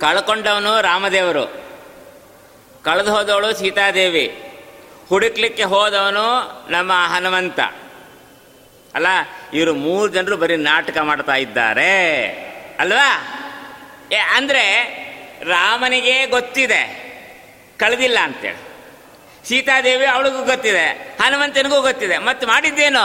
[0.00, 1.44] ಕಳ್ಕೊಂಡವನು ರಾಮದೇವರು,
[2.84, 4.54] ಕಳೆದು ಹೋದವಳು ಸೀತಾದೇವಿ,
[5.08, 6.26] ಹುಡುಕ್ಲಿಕ್ಕೆ ಹೋದವನು
[6.70, 7.60] ನಮ್ಮ ಹನುಮಂತ.
[8.94, 9.06] ಅಲ್ಲ,
[9.54, 12.26] ಇವರು ಮೂರು ಜನರು ಬರೀ ನಾಟಕ ಮಾಡ್ತಾ ಇದ್ದಾರೆ,
[12.78, 13.10] ಅಲ್ವಾ?
[14.36, 14.64] ಅಂದರೆ
[15.44, 16.82] ರಾಮನಿಗೆ ಗೊತ್ತಿದೆ,
[17.78, 18.67] ಕಳೆದಿಲ್ಲ ಅಂತೇಳಿ.
[19.48, 20.86] ಸೀತಾದೇವಿ ಅವಳಿಗೂ ಗೊತ್ತಿದೆ,
[21.22, 22.18] ಹನುಮಂತನಿಗೂ ಗೊತ್ತಿದೆ.
[22.18, 23.04] ಮತ್ತೆ ಮಾಡಿದ್ದೇನು?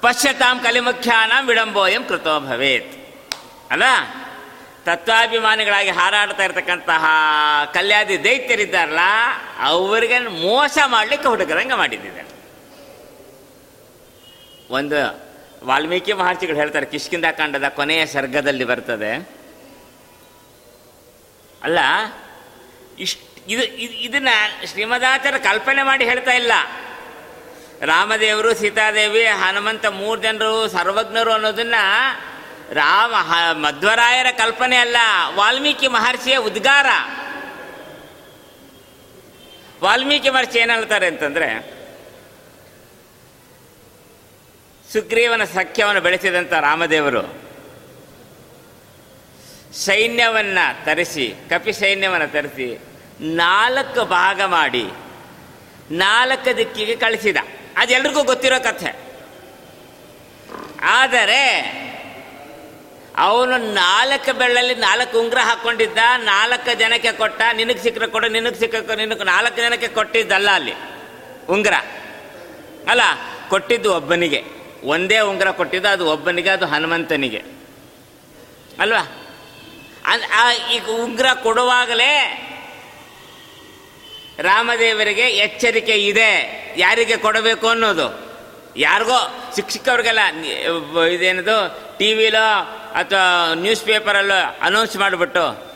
[0.00, 2.90] ಪಶ್ಯತಾಂ ಕಲಿಮುಖ್ಯಾನಾಂ ವಿಡಂಬೋಯಂ ಕೃತೋ ಭವೇತ್.
[3.70, 3.82] ಅಲ್ಲ?
[4.84, 7.04] ತತ್ವಾಭಿಮಾನಿಗಳಾಗಿ ಹಾರಾಡ್ತಾ ಇರತಕ್ಕಂತಹ
[7.74, 9.02] ಕಲ್ಯಾದಿ ದೈತ್ಯರಿದ್ದಾರಲ್ಲ,
[9.62, 12.22] ಅವರಿಗೆ ಮೋಸ ಮಾಡಲಿಕ್ಕೆ ಹುಡುಗರಂಗೆ ಮಾಡಿದ್ದಿದೆ
[14.70, 15.00] ಒಂದು
[15.66, 19.12] ವಾಲ್ಮೀಕಿ ಮಹರ್ಷಿಗಳು ಹೇಳ್ತಾರೆ ಕಿಷ್ಕಿಂದ ಕಾಂಡದ ಕೊನೆಯ ಸರ್ಗದಲ್ಲಿ ಬರ್ತದೆ.
[21.62, 21.78] ಅಲ್ಲ,
[22.98, 24.28] ಇಷ್ಟು ಇದು ಇದು- ಇದನ್ನ
[24.66, 26.52] ಶ್ರೀಮದಾಚಾರ್ಯ ಕಲ್ಪನೆ ಮಾಡಿ ಹೇಳ್ತಾ ಇಲ್ಲ.
[27.80, 31.74] ರಾಮದೇವರು, ಸೀತಾದೇವಿ, ಹನುಮಂತ ಮೂರು ಜನರು, ಸರ್ವಜ್ಞರು ಅನ್ನೋದನ್ನ
[32.72, 33.14] ರಾಮ
[33.60, 34.96] ಮಧ್ವರಾಯರ ಕಲ್ಪನೆ ಅಲ್ಲ,
[35.34, 36.86] ವಾಲ್ಮೀಕಿ ಮಹರ್ಷಿಯ ಉದ್ಗಾರ.
[39.82, 41.70] ವಾಲ್ಮೀಕಿ ಮಹರ್ಷಿ ಏನು ಹೇಳ್ತಾರೆ ಅಂತಂದ್ರೆ,
[44.92, 47.42] ಸುಗ್ರೀವನ ಸಖ್ಯವನ್ನು ಬೆಳೆಸಿದಂಥ ರಾಮದೇವರು,
[49.74, 54.90] ಸೈನ್ಯವನ್ನ ತರಿಸಿ, ಕಪಿ ಸೈನ್ಯವನ್ನು ತರಿಸಿ ನಾಲ್ಕು ಭಾಗ ಮಾಡಿ,
[55.90, 57.36] ನಾಲ್ಕು ದಿಕ್ಕಿಗೆ ಕಳಿಸಿದ.
[57.76, 59.12] ಅದೆಲ್ರಿಗೂ ಗೊತ್ತಿರೋ ಕಥೆ.
[60.82, 61.58] ಆದರೆ,
[63.16, 69.24] ಅವನು ನಾಲ್ಕು ಬೆಳ್ಳಲ್ಲಿ ನಾಲ್ಕು ಉಂಗ್ರ ಹಾಕೊಂಡಿದ್ದ, ನಾಲ್ಕು ಜನಕ್ಕೆ ಕೊಟ್ಟ, ನಿನಗೆ ಸಿಕ್ಕರೆ ಕೊಡು, ನಿನಗೆ ಸಿಕ್ಕ ನಿನಗೆ
[69.24, 70.74] ನಾಲ್ಕು ಜನಕ್ಕೆ ಕೊಟ್ಟಿದ್ದಲ್ಲ ಅಲ್ಲಿ,
[71.48, 71.74] ಉಂಗ್ರ.
[72.88, 73.00] ಅಲ್ಲ,
[73.48, 74.44] ಕೊಟ್ಟಿದ್ದು ಒಬ್ಬನಿಗೆ.
[74.84, 77.42] ಒಂದೇ ಉಂಗ್ರ ಕೊಟ್ಟಿದ್ದು, ಅದು ಒಬ್ಬನಿಗೆ, ಅದು ಹನುಮಂತನಿಗೆ.
[78.78, 79.18] ಅಲ್ವಾ?
[80.72, 82.48] ಈಗ ಉಂಗ್ರ ಕೊಡುವಾಗಲೇ
[84.38, 86.30] ರಾಮದೇವರಿಗೆ ಎಚ್ಚರಿಕೆ ಇದೆ.
[86.76, 88.32] ಯಾರಿಗೆ ಕೊಡಬೇಕು ಅನ್ನೋದು?
[88.76, 89.52] ಯಾರಿಗೋ?
[89.56, 90.18] ಶಿಕ್ಷಕವ್ರಿಗೆಲ್ಲ
[91.06, 92.60] ಇದೇನದು ಟಿ ವಿಲೋ
[92.94, 95.72] ಅಥವಾ ನ್ಯೂಸ್ ಪೇಪರಲ್ಲೋ ಅನೌನ್ಸ್ ಮಾಡಿಬಿಟ್ಟು.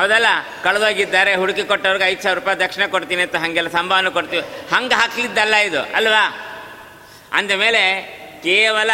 [0.00, 0.26] ಹೌದಲ್ಲ?
[0.62, 4.42] ಕಳೆದೋಗಿದ್ದಾರೆ, ಹುಡುಕಿ ಕೊಟ್ಟವ್ರಿಗೆ ಐದು ಸಾವಿರ ರೂಪಾಯಿ ದಕ್ಷಿಣ ಕೊಡ್ತೀನಿ ಅಂತ ಹಾಗೆಲ್ಲ ಸಂಭಾವನೆ ಕೊಡ್ತೀವಿ.
[4.42, 6.40] ಹಂಗೆ ಹಾಕ್ಲಿದ್ದಲ್ಲ ಇದು, ಅಲ್ವಾ?
[7.32, 8.02] ಅಂದಮೇಲೆ
[8.42, 8.90] ಕೇವಲ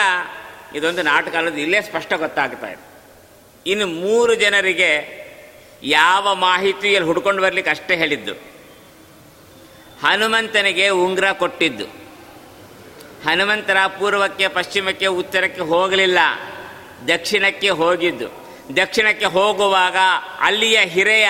[0.74, 2.90] ಇದೊಂದು ನಾಟಕ ಅನ್ನೋದು ಇಲ್ಲೇ ಸ್ಪಷ್ಟ ಗೊತ್ತಾಗ್ತಾ ಇದೆ.
[3.66, 5.20] ಇನ್ನು ಮೂರು ಜನರಿಗೆ
[5.82, 8.49] ಯಾವ ಮಾಹಿತಿಯಲ್ಲಿ ಹುಡ್ಕೊಂಡು ಬರ್ಲಿಕ್ಕೆ ಅಷ್ಟೇ ಹೇಳಿದ್ದು.
[10.02, 11.84] ಹನುಮಂತನಿಗೆ ಉಂಗುರ ಕೊಟ್ಟಿದ್ದು.
[13.28, 16.18] ಹನುಮಂತರ ಪೂರ್ವಕ್ಕೆ, ಪಶ್ಚಿಮಕ್ಕೆ, ಉತ್ತರಕ್ಕೆ ಹೋಗಲಿಲ್ಲ.
[17.08, 18.56] ದಕ್ಷಿಣಕ್ಕೆ ಹೋಗಿದ್ದು.
[18.76, 19.96] ದಕ್ಷಿಣಕ್ಕೆ ಹೋಗುವಾಗ
[20.40, 21.28] ಅಲ್ಲಿಯ ಹಿರೆಯ,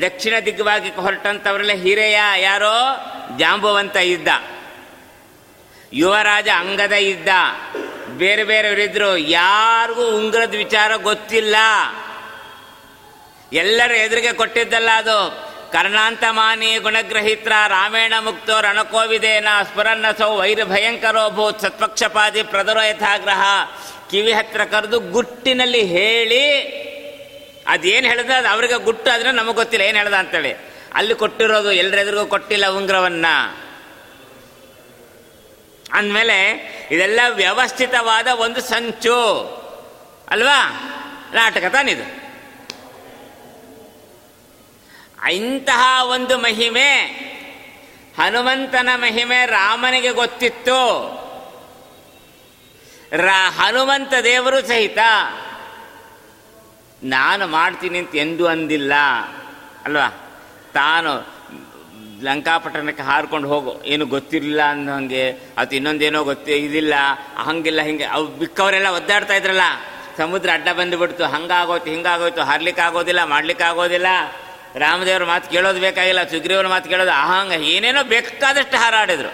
[0.00, 2.96] ದಕ್ಷಿಣ ದಿಗ್ವಾಗಿ ಹೊರಟಂಥವರೆಲ್ಲ ಹಿರೆಯ ಯಾರೋ?
[3.38, 4.28] ಜಾಂಬುವಂತ ಇದ್ದ.
[5.92, 7.28] ಯುವರಾಜ ಅಂಗದ ಇದ್ದ.
[8.08, 11.56] ಬೇರೆ ಬೇರೆಯವರಿದ್ದರು ಯಾರಿಗೂ ಉಂಗ್ರದ ವಿಚಾರ ಗೊತ್ತಿಲ್ಲ.
[13.52, 15.49] ಎಲ್ಲರ ಎದುರಿಗೆ ಕೊಟ್ಟಿದ್ದಲ್ಲ ಅದು.
[15.72, 20.64] ಕರ್ಣಾಂತಮಾನಿ ಗುಣಗ್ರಹಿತ್ರ ರಾಮೇಣ ಮುಕ್ತೋ ರಣಕೋವಿದೇನ ಸ್ಫುರನ್ನಸೌ ವೈರ
[21.28, 23.42] ಭೂತ್ ಸತ್ಪಕ್ಷಪಾದಿ ಪ್ರದರೋ ಯಥಾಗ್ರಹ
[24.10, 26.62] ಕಿವಿ ಹತ್ರ ಕರೆದು ಗುಟ್ಟಿನಲ್ಲಿ ಹೇಳಿ.
[27.66, 28.30] ಅದೇನು ಹೇಳ್ದ?
[28.30, 29.86] ಅದು ಅವ್ರಿಗೆ ಗುಟ್ಟು ಆದರೆ ನಮಗೆ ಗೊತ್ತಿಲ್ಲ.
[29.86, 30.54] ಏನು ಹೇಳ್ದ ಅಂತೇಳಿ.
[30.94, 33.26] ಅಲ್ಲಿ ಕೊಟ್ಟಿರೋದು ಎಲ್ಲರೆದುರಿಗೂ ಕೊಟ್ಟಿಲ್ಲ ಉಂಗ್ರವನ್ನ.
[35.92, 36.50] ಅಂದಮೇಲೆ
[36.90, 39.16] ಇದೆಲ್ಲ ವ್ಯವಸ್ಥಿತವಾದ ಒಂದು ಸಂಚು.
[40.28, 40.70] ಅಲ್ವಾ?
[41.34, 42.29] ನಾಟಕ ತಾನಿದು.
[45.28, 47.04] ಇಂತಹ ಒಂದು ಮಹಿಮೆ
[48.18, 50.80] ಹನುಮಂತನ ಮಹಿಮೆ ರಾಮನಿಗೆ ಗೊತ್ತಿತ್ತು.
[53.12, 54.98] ರಾ ಹನುಮಂತ ದೇವರು ಸಹಿತ
[57.02, 58.92] ನಾನು ಮಾಡ್ತೀನಿ ಅಂತ ಎಂದೂ ಅಂದಿಲ್ಲ.
[59.84, 60.08] ಅಲ್ವಾ?
[60.74, 61.40] ತಾನು
[62.22, 66.94] ಲಂಕಾಪಟ್ಟಣಕ್ಕೆ ಹಾರ್ಕೊಂಡು ಹೋಗು, ಏನು ಗೊತ್ತಿರಲಿಲ್ಲ ಅನ್ನೋ ಹಂಗೆ, ಅದು ಇನ್ನೊಂದೇನೋ ಗೊತ್ತಿ, ಇದಿಲ್ಲ,
[67.36, 69.60] ಹಂಗಿಲ್ಲ ಹಿಂಗೆ, ಅವು ಬಿಕ್ಕವರೆಲ್ಲ ಒದ್ದಾಡ್ತಾ ಇದ್ರಲ್ಲ.
[70.18, 74.06] ಸಮುದ್ರ ಅಡ್ಡ ಬಂದುಬಿಡ್ತು, ಹಂಗಾಗೋಯ್ತು, ಹಿಂಗಾಗೋಯ್ತು ಹರ್ಲಿಕ್ಕೆ ಆಗೋದಿಲ್ಲ ಮಾಡ್ಲಿಕ್ಕೆ ಆಗೋದಿಲ್ಲ
[74.82, 79.32] ರಾಮದೇವ್ರ ಮಾತು ಕೇಳೋದು ಬೇಕಾಗಿಲ್ಲ, ಸುಗ್ರೀವನ ಮಾತು ಕೇಳೋದು ಅಹಂಗ, ಏನೇನೋ ಬೇಕಾದಷ್ಟು ಹಾರಾಡಿದ್ರು.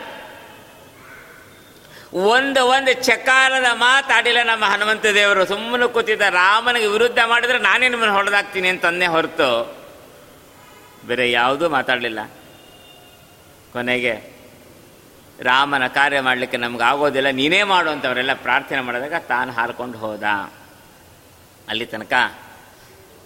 [2.34, 5.42] ಒಂದು ಒಂದು ಚಕಾರದ ಮಾತಾಡಿಲ್ಲ ನಮ್ಮ ಹನುಮಂತ ದೇವರು.
[5.46, 9.50] ಸುಮ್ಮನೆ ಕೂತಿದ್ದ ರಾಮನಿಗೆ ವಿರುದ್ಧ ಮಾಡಿದ್ರೆ ನಾನೇ ನಿಮ್ಮನ್ನು ಹೊಡೆದಾಕ್ತೀನಿ ಅಂತಂದೇ ಹೊರತು
[11.06, 12.20] ಬೇರೆ ಯಾವುದೂ ಮಾತಾಡಲಿಲ್ಲ.
[13.72, 14.14] ಕೊನೆಗೆ
[15.42, 20.24] ರಾಮನ ಕಾರ್ಯ ಮಾಡಲಿಕ್ಕೆ ನಮ್ಗೆ ಆಗೋದಿಲ್ಲ, ನೀನೇ ಮಾಡು ಅಂತವರೆಲ್ಲ ಪ್ರಾರ್ಥನೆ ಮಾಡಿದಾಗ ತಾನು ಹಾರ್ಕೊಂಡು ಹೋದ.
[21.68, 22.12] ಅಲ್ಲಿ ತನಕ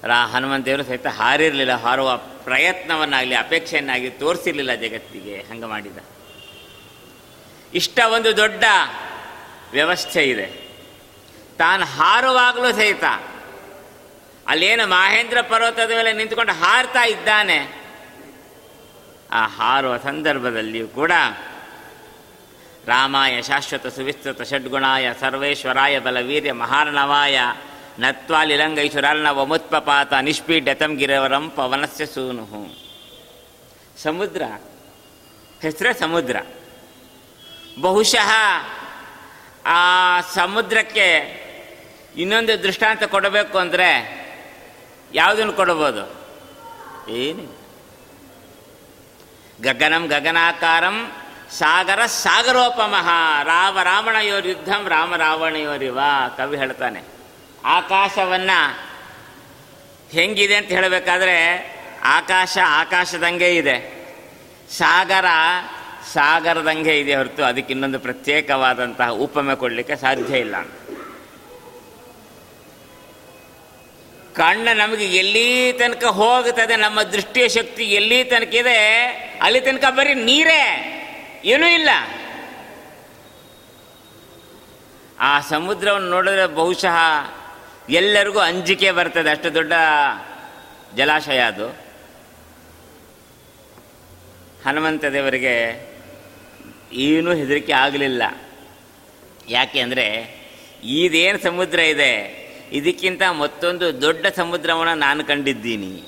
[0.04, 5.98] ರಾ ಹನುಮಂತ ದೇವರು ಸಹಿತ ಹಾರಿರಲಿಲ್ಲ, ಹಾರುವ ಪ್ರಯತ್ನವನ್ನಾಗಲಿ ಅಪೇಕ್ಷೆಯನ್ನಾಗಿ ತೋರಿಸಿರಲಿಲ್ಲ ಜಗತ್ತಿಗೆ, ಹಂಗೆ ಮಾಡಿದ.
[7.74, 8.64] ಇಷ್ಟ ಒಂದು ದೊಡ್ಡ
[9.72, 10.46] ವ್ಯವಸ್ಥೆ ಇದೆ.
[11.58, 13.04] ತಾನು ಹಾರುವಾಗಲೂ ಸಹಿತ
[14.46, 17.58] ಅಲ್ಲೇನು ಮಹೇಂದ್ರ ಪರ್ವತದ ಮೇಲೆ ನಿಂತ್ಕೊಂಡು ಹಾರ್ತಾ ಇದ್ದಾನೆ,
[19.32, 21.12] ಆ ಹಾರುವ ಸಂದರ್ಭದಲ್ಲಿಯೂ ಕೂಡ
[22.86, 27.40] ರಾಮಾಯ ಶಾಶ್ವತ ಸುವಿಸ್ತೃತ ಷಡ್ಗುಣಾಯ ಸರ್ವೇಶ್ವರಾಯ ಬಲವೀರ್ಯ ಮಹಾರ್ಣವಾಯ
[27.98, 32.46] ನತ್ವಾಲಿಲಂಗೈಶ್ವರಾರ್ಣವ ವಮುತ್ಪಪಾತ ನಿಷ್ಪೀಡ್ಯತಂ ಗಿರವರಂ ಪವನಸ್ಯ ಸೂನು
[34.02, 34.42] ಸಮುದ್ರ,
[35.62, 36.36] ಹೆಸರೇ ಸಮುದ್ರ.
[37.80, 38.30] ಬಹುಶಃ
[39.66, 41.06] ಆ ಸಮುದ್ರಕ್ಕೆ
[42.16, 43.88] ಇನ್ನೊಂದು ದೃಷ್ಟಾಂತ ಕೊಡಬೇಕು ಅಂದರೆ
[45.14, 46.04] ಯಾವುದನ್ನು ಕೊಡಬಹುದು?
[47.08, 47.44] ಏನು
[49.62, 51.12] ಗಗನಂ ಗಗನಾಕಾರಂ
[51.58, 53.08] ಸಾಗರ ಸಾಗರೋಪಮಃ
[53.42, 55.98] ರಾಮ ರಾವಣಯೋರ್ ಯುದ್ಧಂ ರಾಮ ರಾವಣಯೋರಿವ
[56.36, 57.19] ಕವಿ ಹೇಳ್ತಾನೆ.
[57.64, 58.50] ಆಕಾಶವನ್ನ
[60.12, 61.36] ಹೆಂಗಿದೆ ಅಂತ ಹೇಳಬೇಕಾದ್ರೆ
[62.04, 64.00] ಆಕಾಶ ಆಕಾಶದಂಗೆ ಇದೆ.
[64.70, 65.24] ಸಾಗರ
[66.12, 70.62] ಸಾಗರದಂಗೆ ಇದೆ ಹೊರತು ಅದಕ್ಕೆ ಇನ್ನೊಂದು ಪ್ರತ್ಯೇಕವಾದಂತಹ ಉಪಮೆ ಕೊಡಲಿಕ್ಕೆ ಸಾಧ್ಯ ಇಲ್ಲ.
[74.34, 79.04] ಕಣ್ಣು ನಮಗೆ ಎಲ್ಲಿ ತನಕ ಹೋಗುತ್ತದೆ, ನಮ್ಮ ದೃಷ್ಟಿಯ ಶಕ್ತಿ ಎಲ್ಲಿ ತನಕ ಇದೆ,
[79.42, 80.96] ಅಲ್ಲಿ ತನಕ ಬರೀ ನೀರೇ,
[81.44, 81.90] ಏನೂ ಇಲ್ಲ.
[85.20, 86.96] ಆ ಸಮುದ್ರವನ್ನು ನೋಡಿದ್ರೆ ಬಹುಶಃ
[87.88, 89.30] ಎಲ್ಲರಿಗೂ ಅಂಜಿಕೆ ಬರ್ತದೆ.
[89.30, 89.72] ಅಷ್ಟು ದೊಡ್ಡ
[90.96, 91.68] ಜಲಾಶಯ ಅದು.
[94.66, 95.90] ಹನುಮಂತ ದೇವರಿಗೆ
[96.92, 98.22] ಏನೂ ಹೆದರಿಕೆ ಆಗಲಿಲ್ಲ.
[99.48, 100.40] ಯಾಕೆ ಅಂದರೆ,
[100.84, 102.40] ಇದೇನು ಸಮುದ್ರ ಇದೆ,
[102.72, 106.02] ಇದಕ್ಕಿಂತ ಮತ್ತೊಂದು ದೊಡ್ಡ ಸಮುದ್ರವನ್ನು ನಾನು ಕಂಡಿದ್ದೀನಿ.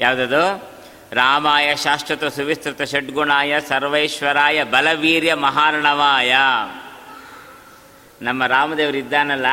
[0.00, 0.74] ಯಾವುದದು?
[1.12, 6.34] ರಾಮಾಯ ಶಾಶ್ವತ ಸುವಿಸ್ತೃತ ಷಡ್ಗುಣಾಯ ಸರ್ವೈಶ್ವರಾಯ ಬಲವೀರ್ಯ ಮಹಾರ್ಣವಾಯ.
[8.22, 9.46] ನಮ್ಮ ರಾಮದೇವರು ಇದ್ದಾನಲ್ಲ,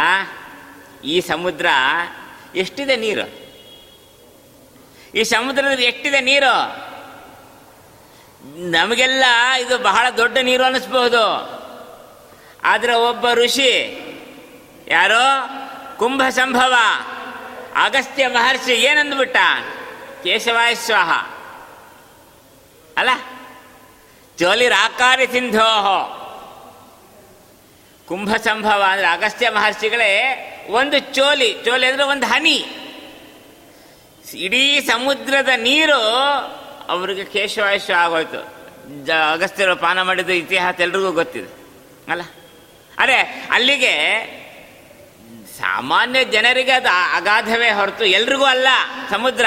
[1.03, 1.65] ಈ ಸಮುದ್ರ
[2.55, 3.25] ಎಷ್ಟಿದೆ ನೀರು?
[5.17, 6.81] ಈ ಸಮುದ್ರದಲ್ಲಿ ಎಷ್ಟಿದೆ ನೀರು?
[8.71, 9.23] ನಮಗೆಲ್ಲ
[9.59, 11.23] ಇದು ಬಹಳ ದೊಡ್ಡ ನೀರು ಅನ್ನಿಸ್ಬಹುದು
[12.63, 13.71] ಆದರೆ ಒಬ್ಬ ಋಷಿ,
[14.87, 15.25] ಯಾರೋ?
[15.97, 16.73] ಕುಂಭ ಸಂಭವ.
[17.75, 19.37] ಅಗಸ್ತ್ಯ ಮಹರ್ಷಿ ಏನಂದ್ಬಿಟ್ಟ?
[20.23, 21.11] ಕೇಶವಾಯ ಸ್ವಾಹ
[22.97, 23.09] ಅಲ್ಲ?
[24.37, 26.20] ಚೋಲಿ ರಾಕಾರಿ ಸಿಂಧೋಹೋ.
[28.11, 30.13] ಕುಂಭ ಸಂಭವ ಅಂದರೆ ಅಗಸ್ತ್ಯ ಮಹರ್ಷಿಗಳೇ
[30.69, 32.57] ಒಂದು ಚೋಲಿ ಚೋಲಿ ಅಂದರೆ ಒಂದು ಹನಿ.
[34.33, 35.99] ಇಡೀ ಸಮುದ್ರದ ನೀರು
[36.89, 38.41] ಅವರಿಗೆ ಕೇಶವಾಯುಷ್ಯ ಆಗೋಯ್ತು.
[39.05, 41.49] ಜ, ಅಗಸ್ತ್ಯರು ಪಾನ ಮಾಡಿದ ಇತಿಹಾಸ ಎಲ್ರಿಗೂ ಗೊತ್ತಿದೆ,
[42.11, 42.23] ಅಲ್ಲ?
[42.97, 43.19] ಅರೆ
[43.51, 43.93] ಅಲ್ಲಿಗೆ
[45.59, 48.67] ಸಾಮಾನ್ಯ ಜನರಿಗೆ ಅದು ಅಗಾಧವೇ ಹೊರತು ಎಲ್ರಿಗೂ ಅಲ್ಲ
[49.09, 49.45] ಸಮುದ್ರ.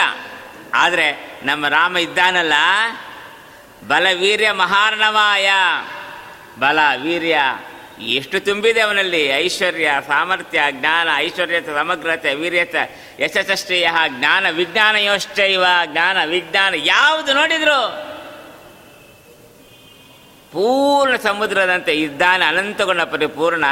[0.75, 1.09] ಆದರೆ
[1.43, 2.57] ನಮ್ಮ ರಾಮ ಇದ್ದಾನಲ್ಲ.
[3.89, 5.51] ಬಲ ವೀರ್ಯ ಮಹಾರ್ಣವಾಯ.
[6.59, 7.39] ಬಲ ವೀರ್ಯ
[8.01, 9.27] ಎಷ್ಟು ತುಂಬಿದೆ ಅವನಲ್ಲಿ?
[9.27, 18.15] ಐಶ್ವರ್ಯ, ಸಾಮರ್ಥ್ಯ, ಜ್ಞಾನ ಐಶ್ವರ್ಯತೆ ಸಮಗ್ರತೆ, ವೀರ್ಯತೆ ಯಶಸ್ಶ್ರೇಯ ಜ್ಞಾನ ವಿಜ್ಞಾನ ಯೋಶ್ಚೈವ ಜ್ಞಾನ, ವಿಜ್ಞಾನ, ಯಾವುದು ನೋಡಿದ್ರು?
[20.53, 23.65] ಪೂರ್ಣ ಸಮುದ್ರದಂತೆ ಇದ್ದಾನೆ ಅನಂತಗುಣ ಪರಿಪೂರ್ಣ.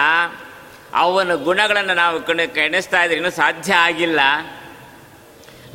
[0.95, 4.21] ಅವನ ಗುಣಗಳನ್ನು ನಾವು ಕಣ ಎಣಿಸ್ತಾ ಇದ್ರೆ ಇನ್ನೂ ಸಾಧ್ಯ ಆಗಿಲ್ಲ.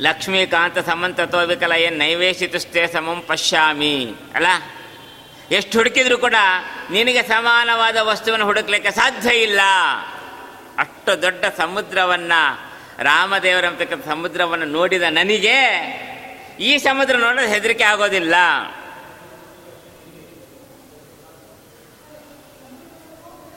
[0.00, 4.46] ಲಕ್ಷ್ಮೀಕಾಂತ ಸಮಂತತೋ ವಿಕಲ ಏನ್ ನೈವೇಶಿತುಷ್ಟೇ ಸಮಂ ಪಶ್ಯಾಮಿ, ಅಲ್ಲ?
[5.50, 6.34] ಎಷ್ಟು ಹುಡುಕಿದ್ರು ಕೂಡ
[6.90, 9.60] ನಿನಗೆ ಸಮಾನವಾದ ವಸ್ತುವನ್ನು ಹುಡುಕ್ಲಿಕ್ಕೆ ಸಾಧ್ಯ ಇಲ್ಲ.
[10.78, 12.32] ಅಷ್ಟು ದೊಡ್ಡ ಸಮುದ್ರವನ್ನ
[12.98, 15.56] ರಾಮದೇವರಂತಕ್ಕಂಥ ಸಮುದ್ರವನ್ನು ನೋಡಿದ ನನಗೆ
[16.60, 18.34] ಈ ಸಮುದ್ರ ನೋಡೋದು ಹೆದರಿಕೆ ಆಗೋದಿಲ್ಲ.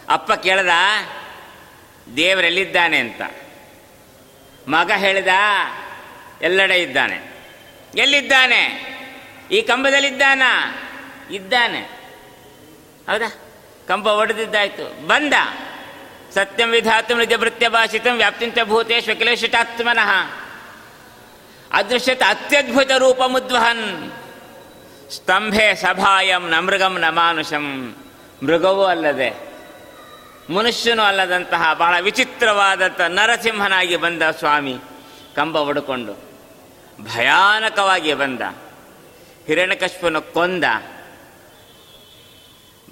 [0.09, 0.69] ಅಪ್ಪ ಕೇಳ್ದ
[2.15, 3.21] ದೇವರೆಲ್ಲಿದ್ದಾನೆ ಅಂತ.
[4.67, 5.27] ಮಗ ಹೇಳಿದ,
[6.41, 7.47] ಎಲ್ಲೆಡೆ ಇದ್ದಾನೆ.
[7.95, 8.91] ಎಲ್ಲಿದ್ದಾನೆ?
[9.51, 10.41] ಈ ಕಂಬದಲ್ಲಿದ್ದಾನ?
[11.31, 11.79] ಇದ್ದಾನೆ.
[13.09, 13.33] ಹೌದಾ?
[13.87, 15.07] ಕಂಬ ಒಡೆದಿದ್ದಾಯ್ತು.
[15.07, 15.33] ಬಂದ.
[16.33, 20.09] ಸತ್ಯಂ ವಿಧಾತು ನಿಜಭೃತ್ಯ ಭಾಷಿತಂ ವ್ಯಾಪ್ತಿಂತ ಭೂತೇಶ್ ಅಖಿಲೇಶಿತಾತ್ಮನಃ
[21.71, 24.11] ಅದೃಶ್ಯತ ಅತ್ಯದ್ಭುತ ರೂಪ ಮುದ್ವಹನ್
[25.11, 27.95] ಸ್ತಂಭೆ ಸಭಾಯಂ ನ ಮೃಗಂ ನ ಮಾನುಷಂ
[28.43, 29.29] ಮೃಗವೂ ಅಲ್ಲದೆ,
[30.53, 34.79] ಮನುಷ್ಯನೂ ಅಲ್ಲದಂತಹ ಬಹಳ ವಿಚಿತ್ರವಾದಂಥ ನರಸಿಂಹನಾಗಿ ಬಂದ ಸ್ವಾಮಿ
[35.35, 36.13] ಕಂಬ ಹೊಡ್ಕೊಂಡು
[37.13, 38.41] ಭಯಾನಕವಾಗಿ ಬಂದ.
[39.47, 40.63] ಹಿರಣ್ಯಕಶ್ಯಪನ ಕೊಂದ.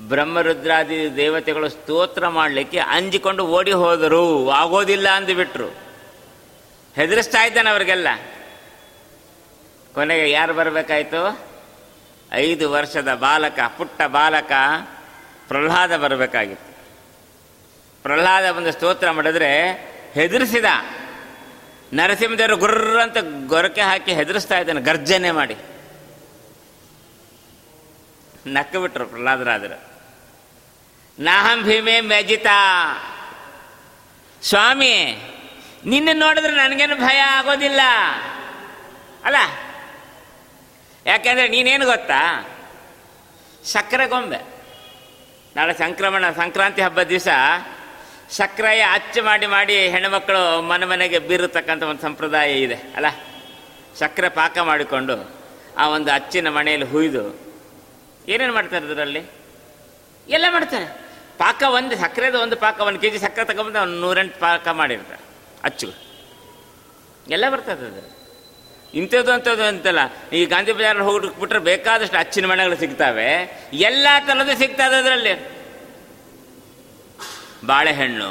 [0.02, 4.50] ಬ್ರಹ್ಮರುದ್ರಾದಿ ದೇವತೆಗಳು ಸ್ತೋತ್ರ ಮಾಡಲಿಕ್ಕೆ ಅಂಜಿಕೊಂಡು ಓಡಿ ಹೋದರು.
[4.50, 5.68] ಆಗೋದಿಲ್ಲ ಅಂದುಬಿಟ್ರು.
[6.96, 8.08] ಹೆದರಿಸ್ತಾ ಇದ್ದಾನೆ ಅವ್ರಿಗೆಲ್ಲ.
[9.94, 11.40] ಕೊನೆಗೆ ಯಾರು ಬರಬೇಕಾಯ್ತು?
[12.32, 14.52] ಐದು ವರ್ಷದ ಬಾಲಕ, ಪುಟ್ಟ ಬಾಲಕ
[15.48, 16.70] ಪ್ರಹ್ಲಾದ ಬರಬೇಕಾಗಿತ್ತು.
[18.04, 19.72] ಪ್ರಹ್ಲಾದ ಬಂದು ಸ್ತೋತ್ರ ಮಾಡಿದ್ರೆ
[20.14, 20.66] ಹೆದರಿಸಿದ.
[21.94, 25.56] ನರಸಿಂಹದೇವರು ಗುರ್ರ ಅಂತ ಗೊರಕೆ ಹಾಕಿ ಹೆದರಿಸ್ತಾ ಇದ್ದಾನೆ, ಗರ್ಜನೆ ಮಾಡಿ.
[28.48, 29.88] ನಕ್ಕ ಬಿಟ್ರು ಪ್ರಹ್ಲಾದರಾದರು.
[31.20, 32.46] ನಾಹಂ ಭೀಮೆ ಮೆಜಿತ
[34.42, 34.94] ಸ್ವಾಮಿ,
[35.86, 37.82] ನಿನ್ನ ನೋಡಿದ್ರೆ ನನಗೇನು ಭಯ ಆಗೋದಿಲ್ಲ.
[39.26, 39.36] ಅಲ್ಲ,
[41.06, 42.22] ಯಾಕೆಂದ್ರೆ ನೀನೇನು ಗೊತ್ತಾ?
[43.66, 44.40] ಸಕ್ಕರೆ ಗೊಂಬೆ.
[45.56, 47.28] ನಾಳೆ ಸಂಕ್ರಮಣ, ಸಂಕ್ರಾಂತಿ ಹಬ್ಬದ ದಿವಸ
[48.30, 52.76] ಸಕ್ಕರೆಯ ಅಚ್ಚು ಮಾಡಿ ಮಾಡಿ ಹೆಣ್ಣುಮಕ್ಕಳು ಮನೆ ಮನೆಗೆ ಬೀರತಕ್ಕಂಥ ಒಂದು ಸಂಪ್ರದಾಯ ಇದೆ.
[52.96, 53.10] ಅಲ್ಲ,
[54.00, 55.16] ಸಕ್ಕರೆ ಪಾಕ ಮಾಡಿಕೊಂಡು
[55.78, 57.24] ಆ ಒಂದು ಅಚ್ಚಿನ ಮನೆಯಲ್ಲಿ ಹುಯ್ದು
[58.28, 59.24] ಏನೇನು ಮಾಡ್ತಾರೆ ಅದರಲ್ಲಿ?
[60.28, 61.09] ಎಲ್ಲ ಮಾಡ್ತಾರೆ.
[61.41, 65.21] ಪಾಕ ಒಂದು, ಸಕ್ಕರೆದ ಒಂದು ಪಾಕ, ಒಂದು ಕೆ ಜಿ ಸಕ್ಕರೆ ತಗೊಂಬಂದು ಅವ್ನು ನೂರೆಂಟು ಪಾಕ ಮಾಡಿರ್ತಾರೆ
[65.63, 65.89] ಅಚ್ಚು
[67.36, 68.04] ಎಲ್ಲ ಬರ್ತದೆ ಅದು.
[68.99, 70.02] ಇಂಥದ್ದು ಅಂಥದ್ದು ಅಂತಲ್ಲ,
[70.34, 73.28] ಈ ಗಾಂಧಿ ಬಜಾರ್ ಹೋಗ್ಬಿಟ್ರೆ ಬೇಕಾದಷ್ಟು ಅಚ್ಚಿನ ಮನೆಗಳು ಸಿಗ್ತಾವೆ.
[73.89, 75.34] ಎಲ್ಲ ಥರದ್ದು ಸಿಗ್ತದೆ ಅದರಲ್ಲಿ.
[77.65, 78.30] ಬಾಳೆಹಣ್ಣು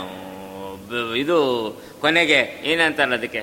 [1.22, 1.36] ಇದು
[2.00, 2.40] ಕೊನೆಗೆ
[2.70, 3.42] ಏನಂತಾರಲ್ಲ ಅದಕ್ಕೆ?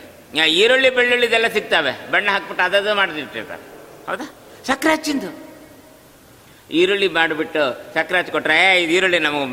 [0.59, 1.91] ಈರುಳ್ಳಿ, ಬೆಳ್ಳುಳ್ಳಿ ಇದೆಲ್ಲ ಸಿಗ್ತವೆ.
[2.11, 3.63] ಬಣ್ಣ ಹಾಕ್ಬಿಟ್ಟು ಅದದು ಮಾಡಿಟ್ಟಿರ್ತಾರೆ
[4.07, 4.27] ಹೌದಾ?
[4.67, 5.44] ಸಕ್ಕರೆ ಹಚ್ಚಿಂದು
[6.69, 9.45] ಈರುಳ್ಳಿ ಮಾಡಿಬಿಟ್ಟು ಸಕ್ಕರೆ ಹಚ್ಕೊಟ್ರೆ ಏ, ಇದು ಈರುಳ್ಳಿ ನಮಗೆ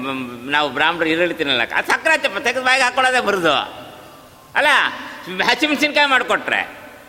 [0.50, 1.62] ನಾವು ಬ್ರಾಹ್ಮಣರು ಈರುಳ್ಳಿ ತಿನ್ನಲ್ಲ.
[1.72, 3.54] ಅದು ಸಕ್ಕರೆ ಹಚ್ಚಪ್ಪ ತೆಗೆದು ಬಾಯಿಗೆ ಹಾಕೊಳ್ಳೋದೇ ಬರೋದು.
[4.54, 4.68] ಅಲ್ಲ,
[5.48, 6.60] ಹಸಿಮೆಣಸಿನ್ಕಾಯಿ ಮಾಡಿಕೊಟ್ರೆ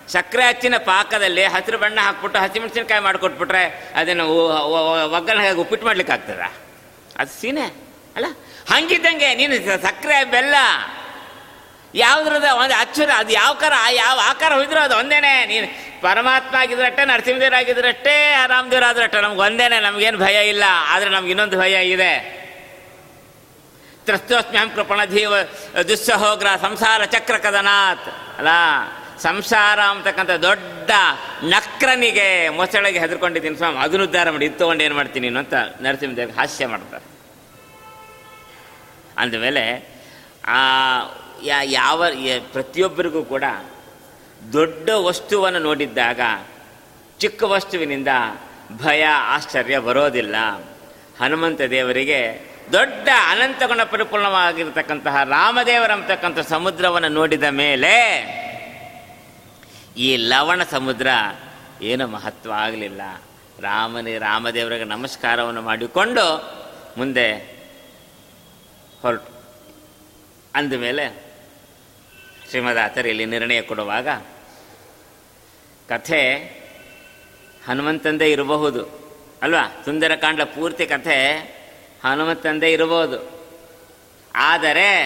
[0.07, 4.25] ಸಕ್ಕರೆ ಹಚ್ಚಿನ ಪಾಕದಲ್ಲಿ ಹಸಿರು ಬಣ್ಣ ಹಾಕ್ಬಿಟ್ಟು ಹಸಿಮೆಣಸಿನ್ಕಾಯಿ ಮಾಡಿಕೊಟ್ಬಿಟ್ರೆ, ಅದನ್ನು
[5.17, 6.43] ಒಗ್ಗರಣೆ ಹಾಗೆ ಉಪ್ಪಿಟ್ಟು ಮಾಡ್ಲಿಕ್ಕೆ ಆಗ್ತದ
[7.19, 7.65] ಅದು ಸೀನೆ.
[8.15, 8.27] ಅಲ್ಲ,
[8.73, 9.55] ಹಂಗಿದ್ದಂಗೆ ನೀನು
[9.87, 10.55] ಸಕ್ಕರೆ ಬೆಲ್ಲ
[11.95, 13.73] ಯಾವುದ್ರದ ಒಂದು ಅಚ್ಚುರ, ಅದು ಯಾವ ಕಾರ?
[13.91, 15.45] ಯಾವ ಆಕಾರ ಹೋಯ್ದ್ರು ಅದು ಒಂದೇನೆ.
[15.45, 15.67] ನೀನು
[16.01, 20.63] ಪರಮಾತ್ಮ ಆಗಿದ್ರಷ್ಟೇ ನರಸಿಂಹದೇವ್ರ ಆಗಿದ್ರಟ್ಟೇ ಆರಾಮದೇವ್ರ ಆದ್ರಟ್ಟ ನಮ್ಗೆ ಒಂದೇನೆ, ನಮಗೇನು ಭಯ ಇಲ್ಲ.
[20.87, 22.43] ಆದರೆ ನಮ್ಗೆ ಇನ್ನೊಂದು ಭಯ ಇದೆ.
[24.05, 25.33] ತ್ರಸ್ತೋಸ್ಮ್ಯಂ ಕೃಪಣಧೀವ
[25.87, 28.51] ದುಸ್ಸಹೋಗ್ರ ಸಂಸಾರ ಚಕ್ರ ಕದನಾಥ್ ಅಲ್ಲ,
[29.21, 30.91] ಸಂಸಾರ ಅಂತಕ್ಕಂಥ ದೊಡ್ಡ
[31.43, 33.77] ನಕ್ರನಿಗೆ ಮೊಸಳೆಗೆ ಹೆದರ್ಕೊಂಡಿದ್ದೀನಿ ಸ್ವಾಮಿ.
[33.77, 37.05] ಅದನ್ನು ಉದ್ಧಾರ ಮಾಡಿ, ಇದು ತೊಗೊಂಡು ಏನು ಮಾಡ್ತೀನಿ ನೀನು ಅಂತ ನರಸಿಂಹದೇವ್ ಹಾಸ್ಯ ಮಾಡ್ತಾರೆ.
[39.17, 39.63] ಅಂದಮೇಲೆ,
[40.47, 40.59] ಆ
[41.43, 42.05] ಯಾ- ಯಾವ
[42.51, 43.43] ಪ್ರತಿಯೊಬ್ಬರಿಗೂ ಕೂಡ
[44.53, 46.19] ದೊಡ್ಡ ವಸ್ತುವನ್ನು ನೋಡಿದ್ದಾಗ
[47.19, 48.07] ಚಿಕ್ಕ ವಸ್ತುವಿನಿಂದ
[48.77, 50.35] ಭಯ, ಆಶ್ಚರ್ಯ ಬರೋದಿಲ್ಲ.
[51.19, 57.93] ಹನುಮಂತ ದೇವರಿಗೆ ದೊಡ್ಡ ಅನಂತಗುಣ ಪರಿಪೂರ್ಣವಾಗಿರತಕ್ಕಂತಹ ರಾಮದೇವರಂತಕ್ಕಂಥ ಸಮುದ್ರವನ್ನು ನೋಡಿದ ಮೇಲೆ
[59.97, 61.07] ಈ ಲವಣ ಸಮುದ್ರ
[61.81, 63.01] ಏನು ಮಹತ್ವ ಆಗಲಿಲ್ಲ.
[63.59, 66.53] ರಾಮನೇ, ರಾಮದೇವರಿಗೆ ನಮಸ್ಕಾರವನ್ನು ಮಾಡಿಕೊಂಡು
[66.97, 67.33] ಮುಂದೆ
[69.01, 69.33] ಹೊರಟು.
[70.55, 71.32] ಅಂದಮೇಲೆ
[72.53, 74.07] ಶ್ರೀಮದಾಚಾರ್ಯ ಇಲ್ಲಿ ನಿರ್ಣಯ ಕೊಡುವಾಗ
[75.89, 76.35] ಕಥೆ
[77.67, 78.85] ಹನುಮಂತಂದೇ ಇರಬಹುದು.
[79.41, 79.81] ಅಲ್ವಾ?
[79.85, 81.37] ಸುಂದರಕಾಂಡ ಪೂರ್ತಿ ಕಥೆ
[82.05, 83.49] ಹನುಮಂತಂದೇ ಇರಬಹುದು.
[84.35, 85.05] ಆದರೆ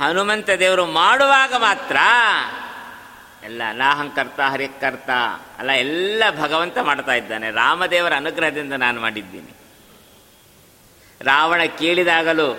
[0.00, 1.96] ಹನುಮಂತ ದೇವರು ಮಾಡುವಾಗ ಮಾತ್ರ
[3.44, 5.10] ಎಲ್ಲ ನಾಹಂಕರ್ತ ಹರಿಕರ್ತ
[5.58, 7.50] ಅಲ್ಲ ಎಲ್ಲ ಭಗವಂತ ಮಾಡ್ತಾ ಇದ್ದಾನೆ.
[7.50, 9.56] ರಾಮದೇವರ ಅನುಗ್ರಹದಿಂದ ನಾನು ಮಾಡಿದ್ದೀನಿ.
[11.20, 12.54] ರಾವಣ ಕೇಳಿದಾಗಲೂ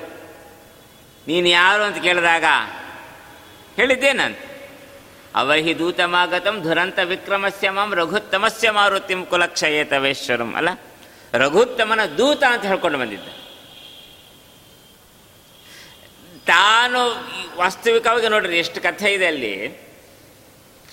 [1.27, 2.43] ನೀನು ಯಾರು ಅಂತ ಕೇಳಿದಾಗ
[3.77, 4.37] ಹೇಳಿದ್ದೇನಂತ
[5.35, 10.69] ಅವಹಿ ದೂತಮಾಗತಂ ದುರಂತ ವಿಕ್ರಮಸ್ಯ ಮಾಂ ರಘುತ್ತಮಸ್ಯ ಮಾರುತಿಂ ಕುಲಕ್ಷಯೇತವೇಶ್ವರಂ, ಅಲ್ಲ?
[11.33, 13.27] ರಘುತ್ತಮನ ದೂತ ಅಂತ ಹೇಳ್ಕೊಂಡು ಬಂದಿದ್ದ.
[16.45, 16.99] ತಾನು
[17.57, 19.81] ವಾಸ್ತವಿಕವಾಗಿ ನೋಡ್ರಿ, ಎಷ್ಟು ಕಥೆ ಇದೆ ಅಲ್ಲಿ.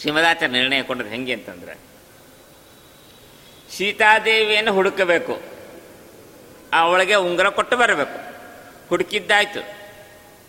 [0.01, 1.79] ಶ್ರೀಮದಾಚಾರ್ಯ ನಿರ್ಣಯ ಕೊಡೋದು ಹೆಂಗೆ ಅಂತಂದ್ರೆ,
[3.73, 5.43] ಸೀತಾದೇವಿಯನ್ನು ಹುಡುಕಬೇಕು.
[6.73, 8.35] ಅವಳಿಗೆ ಉಂಗುರ ಕೊಟ್ಟು ಬರಬೇಕು.
[8.89, 9.61] ಹುಡುಕಿದ್ದಾಯ್ತು.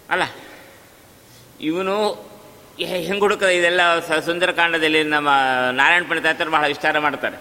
[0.09, 0.23] ಅಲ್ಲ?
[1.61, 1.95] ಇವನು
[2.77, 3.45] ಹೆಂಗೆ ಹುಡುಕದ?
[3.45, 5.29] ಇದೆಲ್ಲ ಸುಂದರಕಾಂಡದಲ್ಲಿ ನಮ್ಮ
[5.71, 7.37] ನಾರಾಯಣ ಪಂಡಿತಾಚಾರ್ಯ ಬಹಳ ವಿಸ್ತಾರ ಮಾಡ್ತಾರೆ.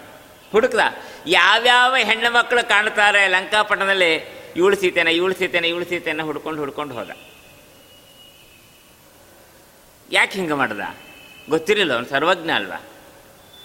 [0.52, 0.80] ಹುಡುಕ್ದ.
[1.26, 4.44] ಯಾವ್ಯಾವ ಹೆಣ್ಣು ಮಕ್ಕಳು ಕಾಣ್ತಾರೆ ಲಂಕಾಪಟ್ಟಣದಲ್ಲಿ?
[4.56, 7.10] ಇವಳು ಸೀತೆನ ಇವಳು ಸೀತೆನ ಇವಳು ಸೀತೆನ ಹುಡ್ಕೊಂಡು ಹುಡ್ಕೊಂಡು ಹೋದ.
[10.12, 10.80] ಯಾಕೆ ಹಿಂಗೆ ಮಾಡ್ದ?
[11.50, 12.78] ಗೊತ್ತಿರಲಿಲ್ಲ, ಅವನು ಸರ್ವಜ್ಞ ಅಲ್ವಾ?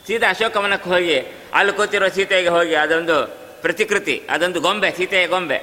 [0.08, 1.20] ಸೀದಾ ಅಶೋಕವನಕ್ಕೆ ಹೋಗಿ,
[1.54, 5.58] ಅಲ್ಲಿ ಕೂತಿರೋ ಸೀತೆಗೆ ಹೋಗಿ ಅದೊಂದು ಪ್ರತಿಕೃತಿ, ಅದೊಂದು ಗೊಂಬೆ, ಸೀತೆಯ ಗೊಂಬೆ.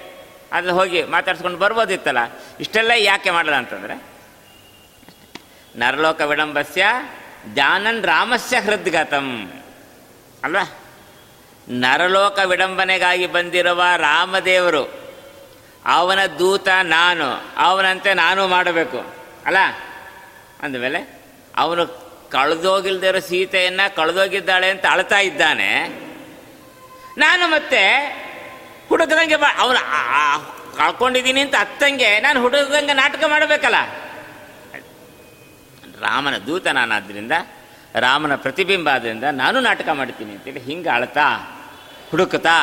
[0.53, 2.19] ಅದನ್ನು ಹೋಗಿ ಮಾತಾಡ್ಸ್ಕೊಂಡು ಬರ್ಬೋದಿತ್ತಲ್ಲ?
[2.61, 4.16] ಇಷ್ಟೆಲ್ಲ ಯಾಕೆ ಮಾಡಲ್ಲ ಅಂತಂದ್ರೆ
[5.77, 6.87] ನರಲೋಕ ವಿಡಂಬಸ್ಯ
[7.55, 9.53] ಜಾನನ್ ರಾಮಸ್ಯ ಹೃದ್ಗತಂ.
[10.45, 10.79] ಅಲ್ವಾ?
[11.69, 15.15] ನರಲೋಕ ವಿಡಂಬನೆಗಾಗಿ ಬಂದಿರುವ ರಾಮದೇವರು,
[15.87, 19.15] ಅವನ ದೂತ ನಾನು, ಅವನಂತೆ ನಾನು ಮಾಡಬೇಕು.
[19.47, 19.57] ಅಲ್ಲ?
[20.63, 21.23] ಅಂದಮೇಲೆ,
[21.57, 21.87] ಅವನು
[22.31, 25.89] ಕಳೆದೋಗಿಲ್ದಿರೋ ಸೀತೆಯನ್ನು ಕಳೆದೋಗಿದ್ದಾಳೆ ಅಂತ ಅಳ್ತಾ ಇದ್ದಾನೆ.
[27.19, 27.89] ನಾನು ಮತ್ತೆ
[28.89, 29.79] ಹುಡುಕದಂಗೆ ಬಾ ಅವನು
[30.77, 34.06] ಕಳ್ಕೊಂಡಿದ್ದೀನಿ ಅಂತ ಅತ್ತಂಗೆ ನಾನು ಹುಡುಕದಂಗೆ ನಾಟಕ ಮಾಡಬೇಕಲ್ಲ?
[36.01, 37.33] ರಾಮನ ದೂತ ನಾನಾದ್ದರಿಂದ
[38.01, 41.27] ರಾಮನ ಪ್ರತಿಬಿಂಬ ಆದ್ದರಿಂದ ನಾನು ನಾಟಕ ಮಾಡ್ತೀನಿ ಅಂತೇಳಿ ಹಿಂಗೆ ಅಳ್ತಾ
[42.11, 42.57] ಹುಡುಕ್ತಾ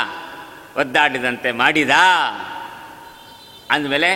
[0.77, 1.95] ಒದ್ದಾಡಿದಂತೆ ಮಾಡಿದ?
[3.71, 4.11] ಅಂದಮೇಲೆ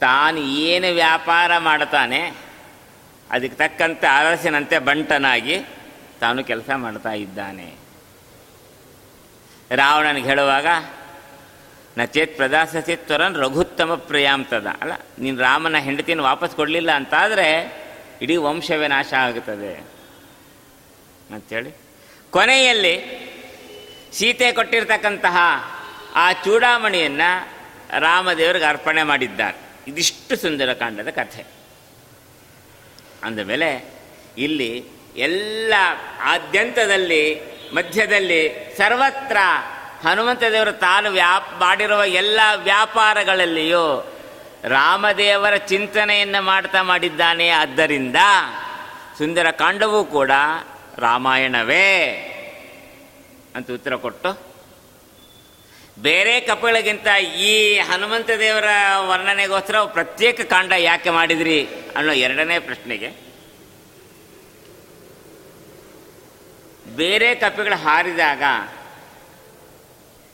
[0.00, 2.20] ತಾನು ಏನು ವ್ಯಾಪಾರ ಮಾಡ್ತಾನೆ,
[3.30, 5.56] ಅದಕ್ಕೆ ತಕ್ಕಂತೆ ಅರಸಿನಂತೆ ಬಂಟನಾಗಿ
[6.20, 7.68] ತಾನು ಕೆಲಸ ಮಾಡ್ತಾ ಇದ್ದಾನೆ.
[9.76, 10.66] ರಾವಣನಿಗೆ ಹೇಳುವಾಗ
[11.98, 17.46] ನಚೇತ್ ಪ್ರದಾಸಸಿ ತ್ವರನ್ ರಘುತ್ತಮ ಪ್ರಿಯಾಂತದ ಅಲ್ಲ, ನೀನು ರಾಮನ ಹೆಂಡತಿನ ವಾಪಸ್ ಕೊಡಲಿಲ್ಲ ಅಂತಾದರೆ
[18.22, 19.72] ಇಡೀ ವಂಶವೇ ನಾಶ ಆಗುತ್ತದೆ
[21.34, 21.70] ಅಂಥೇಳಿ
[22.30, 22.94] ಕೊನೆಯಲ್ಲಿ
[24.12, 25.36] ಸೀತೆ ಕೊಟ್ಟಿರ್ತಕ್ಕಂತಹ
[26.14, 27.30] ಆ ಚೂಡಾಮಣಿಯನ್ನು
[28.00, 29.56] ರಾಮದೇವರಿಗೆ ಅರ್ಪಣೆ ಮಾಡಿದ್ದಾರೆ.
[29.86, 31.42] ಇದಿಷ್ಟು ಸುಂದರಕಾಂಡದ ಕಥೆ.
[33.24, 33.68] ಅಂದಮೇಲೆ
[34.38, 34.84] ಇಲ್ಲಿ
[35.16, 35.74] ಎಲ್ಲ
[36.22, 37.22] ಆದ್ಯಂತದಲ್ಲಿ
[37.74, 38.40] ಮಧ್ಯದಲ್ಲಿ
[38.78, 39.36] ಸರ್ವತ್ರ
[40.04, 43.86] ಹನುಮಂತ ದೇವರು ತಾನು ವ್ಯಾಪ್ ಮಾಡಿರುವ ಎಲ್ಲ ವ್ಯಾಪಾರಗಳಲ್ಲಿಯೂ
[44.64, 47.48] ರಾಮದೇವರ ಚಿಂತನೆಯನ್ನು ಮಾಡ್ತಾ ಮಾಡಿದ್ದಾನೆ.
[47.48, 48.16] ಆದ್ದರಿಂದ
[49.18, 50.30] ಸುಂದರ ಕಾಂಡವೂ ಕೂಡ
[50.98, 51.88] ರಾಮಾಯಣವೇ
[53.56, 54.30] ಅಂತ ಉತ್ತರ ಕೊಟ್ಟು,
[55.98, 57.08] ಬೇರೆ ಕಪಿಗಳಿಗಿಂತ
[57.40, 58.68] ಈ ಹನುಮಂತ ದೇವರ
[59.08, 61.58] ವರ್ಣನೆಗೋಸ್ಕರ ಪ್ರತ್ಯೇಕ ಕಾಂಡ ಯಾಕೆ ಮಾಡಿದ್ರಿ
[61.96, 63.10] ಅನ್ನೋ ಎರಡನೇ ಪ್ರಶ್ನೆಗೆ,
[66.96, 68.42] ಬೇರೆ ಕಪಿಗಳು ಹಾರಿದಾಗ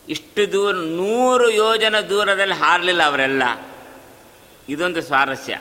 [0.09, 3.43] ಇಷ್ಟು ದೂರ, ನೂರು ಯೋಜನ ದೂರದಲ್ಲಿ ಹಾರಲಿಲ್ಲ ಅವರೆಲ್ಲ.
[4.69, 5.59] ಇದೊಂದು ಸ್ವಾರಸ್ಯ.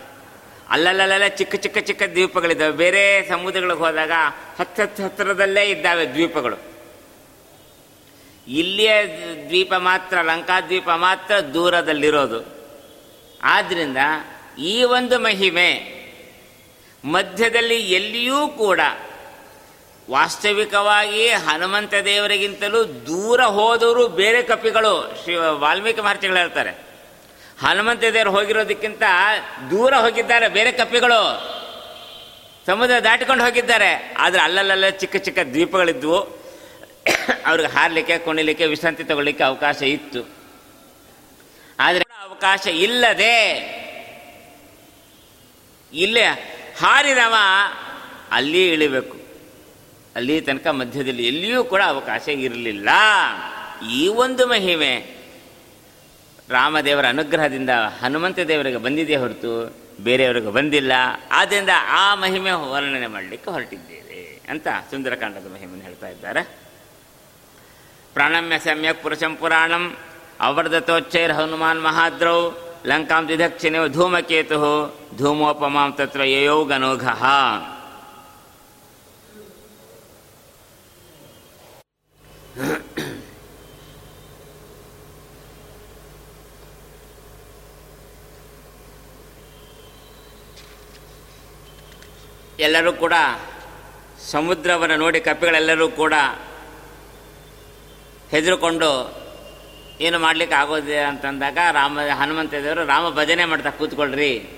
[0.70, 2.72] ಅಲ್ಲಲ್ಲಲ್ಲೆಲ್ಲ ಚಿಕ್ಕ ಚಿಕ್ಕ ಚಿಕ್ಕ ದ್ವೀಪಗಳಿದ್ದಾವೆ.
[2.72, 4.12] ಬೇರೆ ಸಮುದ್ರಗಳಿಗೆ ಹೋದಾಗ
[4.60, 6.58] ಹತ್ತು ಹತ್ತು ಹತ್ತಿರದಲ್ಲೇ ಇದ್ದಾವೆ ದ್ವೀಪಗಳು.
[8.48, 8.92] ಇಲ್ಲಿಯ
[9.48, 12.56] ದ್ವೀಪ ಮಾತ್ರ, ಲಂಕಾ ದ್ವೀಪ ಮಾತ್ರ ದೂರದಲ್ಲಿರೋದು.
[13.44, 13.98] ಆದ್ದರಿಂದ
[14.60, 15.96] ಈ ಒಂದು ಮಹಿಮೆ
[17.06, 18.80] ಮಧ್ಯದಲ್ಲಿ ಎಲ್ಲಿಯೂ ಕೂಡ
[20.12, 25.20] ವಾಸ್ತವಿಕವಾಗಿ ಹನುಮಂತ ದೇವರಿಗಿಂತಲೂ ದೂರ ಹೋದವರು ಬೇರೆ ಕಪಿಗಳು.
[25.24, 26.70] ಶ್ರೀ ವಾಲ್ಮೀಕಿ ಮಹರ್ಷಿಗಳು ಹೇಳ್ತಾರೆ.
[27.62, 29.02] ಹನುಮಂತ ದೇವರು ಹೋಗಿರೋದಕ್ಕಿಂತ
[29.72, 31.56] ದೂರ ಹೋಗಿದ್ದಾರೆ ಬೇರೆ ಕಪಿಗಳು.
[32.66, 34.14] ಸಮುದ್ರ ದಾಟಿಕೊಂಡು ಹೋಗಿದ್ದಾರೆ.
[34.18, 36.20] ಆದರೆ ಅಲ್ಲಲ್ಲಲ್ಲೇ ಚಿಕ್ಕ ಚಿಕ್ಕ ದ್ವೀಪಗಳಿದ್ವು.
[37.46, 40.30] ಅವ್ರಿಗೆ ಹಾರಲಿಕ್ಕೆ, ಕುಣಿಲಿಕ್ಕೆ, ವಿಶ್ರಾಂತಿ ತಗೊಳ್ಳಿಕ್ಕೆ ಅವಕಾಶ ಇತ್ತು.
[41.80, 43.42] ಆದರೆ ಅವಕಾಶ ಇಲ್ಲದೆ
[45.94, 46.26] ಇಲ್ಲೇ
[46.82, 47.36] ಹಾರಿದವ
[48.32, 49.15] ಅಲ್ಲಿ ಇಳಿಬೇಕು.
[50.16, 52.90] ಅಲ್ಲಿ ತನಕ ಮಧ್ಯದಲ್ಲಿ ಎಲ್ಲಿಯೂ ಕೂಡ ಅವಕಾಶ ಇರಲಿಲ್ಲ.
[53.92, 54.92] ಈ ಒಂದು ಮಹಿಮೆ
[56.50, 57.70] ರಾಮದೇವರ ಅನುಗ್ರಹದಿಂದ
[58.02, 60.92] ಹನುಮಂತ ದೇವರಿಗೆ ಬಂದಿದೆ ಹೊರತು ಬೇರೆಯವರಿಗೆ ಬಂದಿಲ್ಲ.
[61.32, 66.42] ಆದ್ದರಿಂದ ಆ ಮಹಿಮೆ ವರ್ಣನೆ ಮಾಡಲಿಕ್ಕೆ ಹೊರಟಿದ್ದೇವೆ ಅಂತ ಸುಂದರಕಾಂಡದ ಮಹಿಮೆಯನ್ನು ಹೇಳ್ತಾ ಇದ್ದಾರೆ.
[68.14, 69.98] ಪ್ರಾಣಮ್ಯ ಸಮ್ಯಕ್ ಪುರುಷಂ ಪುರಾಣಂ
[70.42, 72.52] ಅವರ್ಧತೋಚ್ಚೈರ್ ಹನುಮಾನ್ ಮಹಾದ್ರೌ
[72.86, 74.60] ಲಂಕಾಂ ದಿದಕ್ಷಿಣೆ ಧೂಮಕೇತು
[75.18, 76.66] ಧೂಮೋಪಮಾಂ ತತ್ರ ಯಯೌ
[82.58, 82.72] ಎಲ್ಲರೂ
[92.94, 93.14] ಕೂಡ
[94.32, 96.14] ಸಮುದ್ರವನ್ನು ನೋಡಿ ಕಪ್ಪೆಗಳೆಲ್ಲರೂ ಕೂಡ
[98.32, 99.26] ಹೆದರುಕೊಂಡು
[100.02, 104.50] ಏನು ಮಾಡಲಿಕ್ಕೆ ಆಗೋದಿಲ್ಲ ಅಂತಂದಾಗ ರಾಮ, ಹನುಮಂತ ದೇವರು ರಾಮ ಭಜನೆ ಮಾಡ್ತಾ ಕೂತ್ಕೊಳ್ರಿ,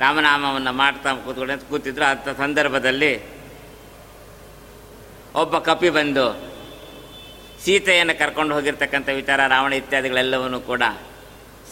[0.00, 2.04] ರಾಮನಾಮವನ್ನು ಮಾಡ್ತಾ ಕೂತ್ಕೊಳ್ಳಿ ಅಂತ ಕೂತಿದ್ರು.
[2.04, 3.40] ಅಂಥ ಸಂದರ್ಭದಲ್ಲಿ
[5.34, 6.49] ಒಬ್ಬ ಕಪಿ ಬಂದು
[7.64, 10.82] ಸೀತೆಯನ್ನು ಕರ್ಕೊಂಡು ಹೋಗಿರ್ತಕ್ಕಂಥ ವಿಚಾರ, ರಾವಣ ಇತ್ಯಾದಿಗಳೆಲ್ಲವನ್ನೂ ಕೂಡ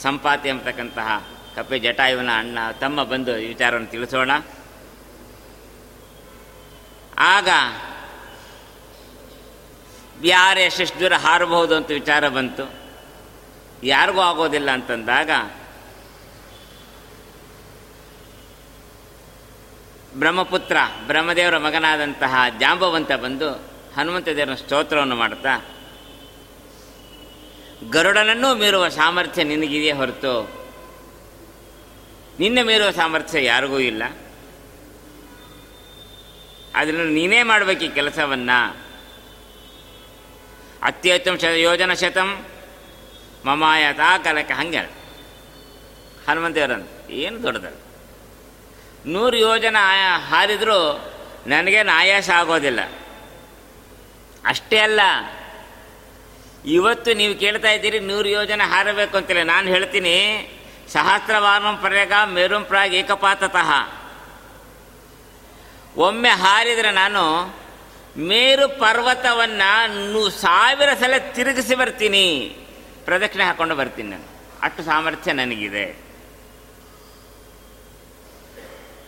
[0.02, 4.30] ಸಂಪಾತಿ ಎಂಬತಕ್ಕಂತಹ ಕಪಿ ಜಟಾಯುವಿನ ಅಣ್ಣ ತಮ್ಮ ಬಂದು ಈ ವಿಚಾರವನ್ನು ತಿಳಿಸೋಣ.
[7.18, 7.48] ಆಗ
[10.24, 12.64] ಯಾರು ಎಷ್ಟೆಷ್ಟು ದೂರ ಹಾರಬಹುದು ಅಂತ ವಿಚಾರ ಬಂತು.
[13.82, 15.30] ಯಾರಿಗೂ ಆಗೋದಿಲ್ಲ ಅಂತಂದಾಗ
[20.18, 23.50] ಬ್ರಹ್ಮಪುತ್ರ ಬ್ರಹ್ಮದೇವರ ಮಗನಾದಂತಹ ಜಾಂಬವಂತ ಬಂದು
[23.96, 25.77] ಹನುಮಂತ ದೇವರ ಸ್ತೋತ್ರವನ್ನು ಮಾಡ್ತಾ
[27.90, 30.58] ಗರುಡನನ್ನೂ ಮೀರುವ ಸಾಮರ್ಥ್ಯ ನಿನಗಿದೆಯೇ ಹೊರತು
[32.40, 34.02] ನಿನ್ನ ಮೀರುವ ಸಾಮರ್ಥ್ಯ ಯಾರಿಗೂ ಇಲ್ಲ.
[36.74, 38.76] ಅದನ್ನು ನೀನೇ ಮಾಡಬೇಕು ಈ ಕೆಲಸವನ್ನು.
[40.82, 42.46] ಅತ್ಯುತ್ತಮ ಶ ಯೋಜನ ಶತಂ
[43.44, 44.78] ಮಮಾಯತ ಕಲಕ ಹಂಗೆ.
[46.28, 47.76] ಹನುಮಂತೇವರಂತ ಏನು ದೊಡ್ಡದಲ್ಲ.
[49.06, 49.76] ನೂರು ಯೋಜನ
[50.28, 51.10] ಹಾರಿದರೂ
[51.46, 52.80] ನನಗೇನು ಆಯಾಸ ಆಗೋದಿಲ್ಲ.
[54.44, 55.00] ಅಷ್ಟೇ ಅಲ್ಲ
[56.64, 60.48] ಇವತ್ತು ನೀವು ಕೇಳ್ತಾ ಇದ್ದೀರಿ ನೂರು ಯೋಜನೆ ಹಾರಬೇಕು ಅಂತೇಳಿ ನಾನು ಹೇಳ್ತೀನಿ
[60.92, 63.70] ಸಹಸ್ರವಾರಂ ಪರ್ಯಾಗ ಮೇರುಂ ಪ್ರಾಗ್ ಏಕಪಾತತಃ.
[65.96, 67.56] ಒಮ್ಮೆ ಹಾರಿದರೆ ನಾನು
[68.16, 72.56] ಮೇರು ಪರ್ವತವನ್ನು ಸಾವಿರ ಸಲ ತಿರುಗಿಸಿ ಬರ್ತೀನಿ.
[73.04, 74.24] ಪ್ರದಕ್ಷಿಣೆ ಹಾಕ್ಕೊಂಡು ಬರ್ತೀನಿ ನಾನು.
[74.62, 76.08] ಅಷ್ಟು ಸಾಮರ್ಥ್ಯ ನನಗಿದೆ.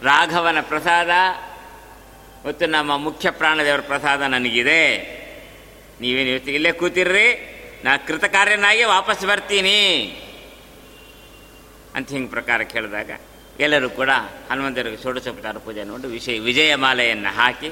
[0.02, 1.10] ರಾಘವನ ಪ್ರಸಾದ
[2.48, 5.19] ಮತ್ತು ನಮ್ಮ ಮುಖ್ಯ ಪ್ರಾಣದೇವರ ಪ್ರಸಾದ ನನಗಿದೆ.
[6.00, 7.28] ನೀವೇನು ಇವತ್ತಿಗೆ ಇಲ್ಲೇ ಕೂತಿರ್ರಿ.
[7.84, 9.78] ನಾ ಕೃತಕಾರ್ಯನಾಗಿ ವಾಪಸ್ ಬರ್ತೀನಿ.
[11.94, 13.10] ಅಂತ ಹಿಂಗೆ ಪ್ರಕಾರ ಕೇಳಿದಾಗ
[13.60, 14.10] ಎಲ್ಲರೂ ಕೂಡ
[14.50, 17.70] ಹನುಮಂತರಿಗೆ ಷೋಡಶೋಪಚಾರ ಪೂಜೆ ನೋಡಿ ವಿಷಯ ವಿಜಯಮಾಲೆಯನ್ನು ಹಾಕಿ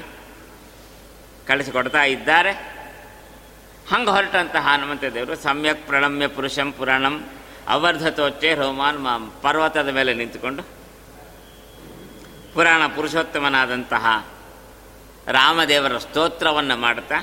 [1.47, 2.51] ಕಳಿಸಿಕೊಡ್ತಾ ಇದ್ದಾರೆ.
[3.91, 7.29] ಹಂಗೆ ಹೊರಟಂತಹ ಹನುಮಂತ ದೇವರು ಸಮ್ಯಕ್ ಪ್ರಣಮ್ಯ ಪುರುಷಂ ಪುರಾಣಂ
[7.67, 10.63] ಅವರ್ಧತೋಚ್ಚೆ ರೋಮಾನ್ ಮಾ ಪರ್ವತದ ಮೇಲೆ ನಿಂತುಕೊಂಡು
[12.53, 14.27] ಪುರಾಣ ಪುರುಷೋತ್ತಮನಾದಂತಹ
[15.27, 17.17] ರಾಮದೇವರ ಸ್ತೋತ್ರವನ್ನು ಮಾಡ್ತಾ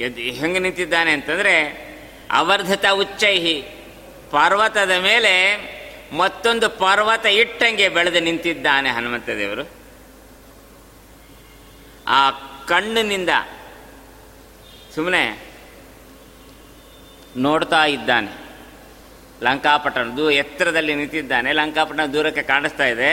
[0.00, 1.56] ಎದ್ದು ಹೆಂಗೆ ನಿಂತಿದ್ದಾನೆ ಅಂತಂದರೆ
[2.30, 3.62] ಅವರ್ಧತ ಉಚ್ಚೈಹಿ,
[4.30, 5.34] ಪರ್ವತದ ಮೇಲೆ
[6.16, 9.70] ಮತ್ತೊಂದು ಪರ್ವತ ಇಟ್ಟಂಗೆ ಬೆಳೆದು ನಿಂತಿದ್ದಾನೆ ಹನುಮಂತ ದೇವರು
[12.08, 12.30] ಆ
[12.66, 13.28] ಕಣ್ಣಿನಿಂದ
[14.94, 15.38] ಸುಮ್ಮನೆ
[17.36, 18.30] ನೋಡ್ತಾ ಇದ್ದಾನೆ.
[19.42, 21.52] ಲಂಕಾಪಟ್ಟಣ ದೂ ಎತ್ತರದಲ್ಲಿ ನಿಂತಿದ್ದಾನೆ.
[21.52, 23.12] ಲಂಕಾಪಟ್ಟಣ ದೂರಕ್ಕೆ ಕಾಣಿಸ್ತಾ ಇದೆ.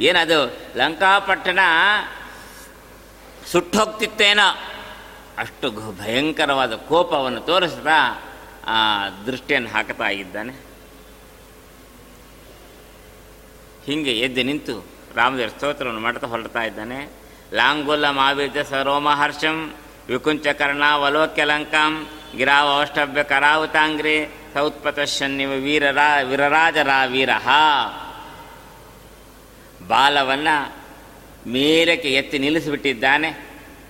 [0.00, 0.56] ಏನದು?
[0.76, 1.58] ಲಂಕಾಪಟ್ಟಣ
[3.52, 4.79] ಸುಟ್ಟೋಗ್ತಿತ್ತೇನೋ.
[5.38, 5.70] ಅಷ್ಟು
[6.02, 8.22] ಭಯಂಕರವಾದ ಕೋಪವನ್ನು ತೋರಿಸ್ತಾ
[8.66, 10.52] ಆ ದೃಷ್ಟಿಯನ್ನು ಹಾಕ್ತಾ ಇದ್ದಾನೆ.
[13.86, 17.10] ಹಿಂಗೆ ಎದ್ದು ನಿಂತು ರಾಮದೇವರ ಸ್ತೋತ್ರವನ್ನು ಮಾಡ್ತಾ ಹೊರಡ್ತಾ ಇದ್ದಾನೆ.
[17.54, 19.74] ಲಾಂಗುಲ ಮಾವಿದ ಸರೋಮಹರ್ಷಂ
[20.08, 27.48] ವಿಕುಂಚ ಕರ್ಣಾವಲೋಕ್ಯ ಲಂಕಾಂ ಗಿರಾವಷ್ಟಭ್ಯ ಕರಾವುತಾಂಗ್ರಿ ಸೌತ್ಪತಶನ್ನಿವ ವೀರರಾ ವೀರರಾಜರ ವೀರಹ
[29.88, 30.76] ಬಾಲವನ್ನು
[31.50, 33.46] ಮೇಲಕ್ಕೆ ಎತ್ತಿ ನಿಲ್ಲಿಸಿಬಿಟ್ಟಿದ್ದಾನೆ.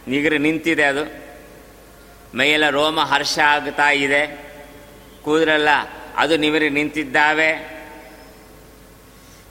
[0.09, 1.20] ನಿಗರು ನಿಂತಿದೆ ಅದು.
[2.35, 4.23] ಮೈಯೆಲ್ಲ ರೋಮ ಹರ್ಷ ಆಗ್ತಾ ಇದೆ?
[5.23, 5.69] ಕೂದಲೆಲ್ಲ
[6.17, 7.51] ಅದು ನಿವರಿ ನಿಂತಿದ್ದಾವೆ?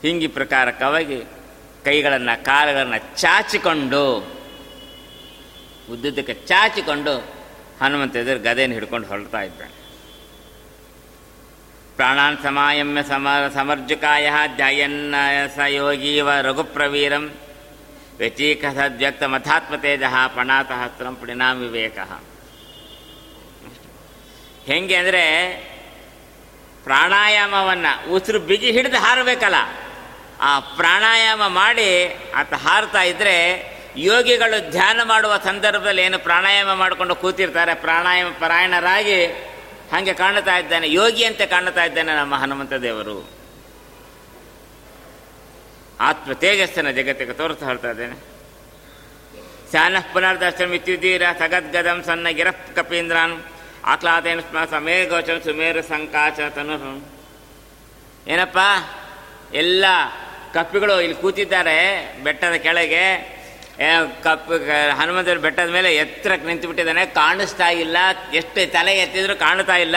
[0.02, 1.18] ಹಿಂಗಿ ಪ್ರಕಾರಕವಾಗಿ
[1.84, 4.02] ಕೈಗಳನ್ನು ಕಾಲುಗಳನ್ನು ಚಾಚಿಕೊಂಡು,
[5.90, 7.14] ಉದ್ದುದ್ದಕ್ಕೆ ಚಾಚಿಕೊಂಡು
[7.82, 9.76] ಹನುಮಂತ ಎದುರು ಗದೆಯನ್ನು ಹಿಡ್ಕೊಂಡು ಹೊರಡ್ತಾ ಇದ್ದಾನೆ.
[11.96, 15.14] ಪ್ರಾಣಾನ್ ಸಮಾಯಮ್ಯ ಸಮ ಸಮರ್ಜುಕಾಯ ಧ್ಯಾಯನ್ನ
[15.56, 17.24] ಸ ಯೋಗೀವ ರಘುಪ್ರವೀರಂ
[18.18, 20.02] ವ್ಯತೀಕಸ ಸದ್ವ್ಯಕ್ತ ಮಥಾತ್ಮತೇಜ
[20.36, 21.98] ಪಣಾತಹಸ್ತ್ರಂ ಪರಿಣಾಮ ವಿವೇಕ.
[24.66, 25.24] ಹೆಂಗೆ ಅಂದರೆ
[26.84, 29.58] ಪ್ರಾಣಾಯಾಮವನ್ನು ಉಸಿರು ಬಿಗಿ ಹಿಡಿದು ಹಾರಬೇಕಲ್ಲ.
[30.40, 31.88] ಆ ಪ್ರಾಣಾಯಾಮ ಮಾಡಿ
[32.34, 33.36] ಆತ ಹಾರ್ತಾ ಇದ್ದರೆ
[33.96, 39.26] ಯೋಗಿಗಳು ಧ್ಯಾನ ಮಾಡುವ ಸಂದರ್ಭದಲ್ಲಿ ಏನು ಪ್ರಾಣಾಯಾಮ ಮಾಡಿಕೊಂಡು ಕೂತಿರ್ತಾರೆ, ಪ್ರಾಣಾಯಾಮ ಪರಾಯಣರಾಗಿ
[39.92, 43.16] ಹಾಗೆ ಕಾಣ್ತಾ ಇದ್ದಾನೆ ಯೋಗಿಯಂತೆ ಕಾಣ್ತಾ ಇದ್ದಾನೆ ನಮ್ಮ ಹನುಮಂತ ದೇವರು.
[46.00, 48.16] ಆತ್ಮ ತೇಜಸ್ಸನ್ನು ಜಗತ್ತಿಗೆ ತೋರಿಸ್ತಾ ಹೇಳ್ತಾ ಇದ್ದೇನೆ.
[49.72, 53.34] ಶಾನಃ ಪುನರ್ದರ್ಶನ ಇತ್ಯುದೀರ ಸಗದ್ಗದಂ ಸಣ್ಣ ಗಿರಫ್ ಕಪೀಂದ್ರಾನ್
[53.84, 57.08] ಆಹ್ಲಾದೇನ ಸ್ಮ ಸಮೇ ಗೋಚರ ಸುಮೇರ ಸಂಕಾಚ ತನು
[58.28, 58.58] ಏನಪ್ಪ?
[59.54, 59.84] ಎಲ್ಲ
[60.54, 63.40] ಕಪ್ಪಿಗಳು ಇಲ್ಲಿ ಕೂತಿದ್ದಾರೆ ಬೆಟ್ಟದ ಕೆಳಗೆ.
[64.22, 64.52] ಕಪ್ಪು
[64.96, 67.96] ಹನುಮಂತರ ಬೆಟ್ಟದ ಮೇಲೆ ಎತ್ತರಕ್ಕೆ ನಿಂತು ಬಿಟ್ಟಿದ್ದಾನೆ ಕಾಣಿಸ್ತಾ ಇಲ್ಲ.
[68.34, 69.96] ಎಷ್ಟು ತಲೆ ಎತ್ತಿದ್ರು ಕಾಣ್ತಾ ಇಲ್ಲ.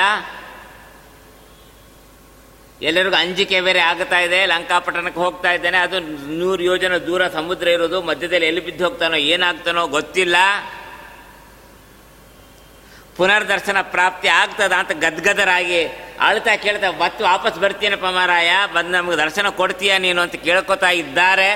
[2.82, 4.46] ಎಲ್ಲರಿಗೂ ಅಂಜಿಕೆ ಬೇರೆ ಆಗ್ತಾ ಇದೆ.
[4.46, 5.78] ಲಂಕಾಪಟ್ಟಣಕ್ಕೆ ಹೋಗ್ತಾ ಇದ್ದಾನೆ.
[5.78, 6.00] ಅದು
[6.40, 8.02] ನೂರು ಯೋಜನೆ ದೂರ ಸಮುದ್ರ ಇರೋದು.
[8.02, 10.36] ಮಧ್ಯದಲ್ಲಿ ಎಲ್ಲಿ ಬಿದ್ದು ಹೋಗ್ತಾನೋ, ಏನಾಗ್ತಾನೋ ಗೊತ್ತಿಲ್ಲ.
[13.18, 15.86] ಪುನರ್ದರ್ಶನ ಪ್ರಾಪ್ತಿ ಆಗ್ತದ ಅಂತ ಗದ್ಗದರಾಗಿ
[16.20, 20.22] ಅಳ್ತಾ ಕೇಳ್ತಾ, ಬತ್ತು ವಾಪಸ್ ಬರ್ತೀನಪ್ಪ ಮಾರಾಯ, ಬಂದು ನಮಗೆ ದರ್ಶನ ಕೊಡ್ತೀಯ ನೀನು?
[20.22, 21.50] ಅಂತ ಕೇಳ್ಕೊತಾ ಇದ್ದಾರೆ.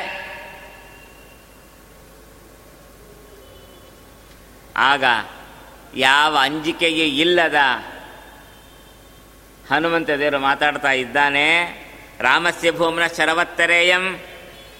[4.77, 5.03] ಆಗ
[5.95, 7.55] ಯಾವ ಅಂಜಿಕೆಗೆ ಇಲ್ಲದ
[9.71, 11.47] ಹನುಮಂತ ದೇವರು ಮಾತಾಡ್ತಾ ಇದ್ದಾನೆ,
[12.19, 14.19] ರಾಮಸ್ಯ ಭೂಮ್ನ ಶರವತ್ತರೇಯಂ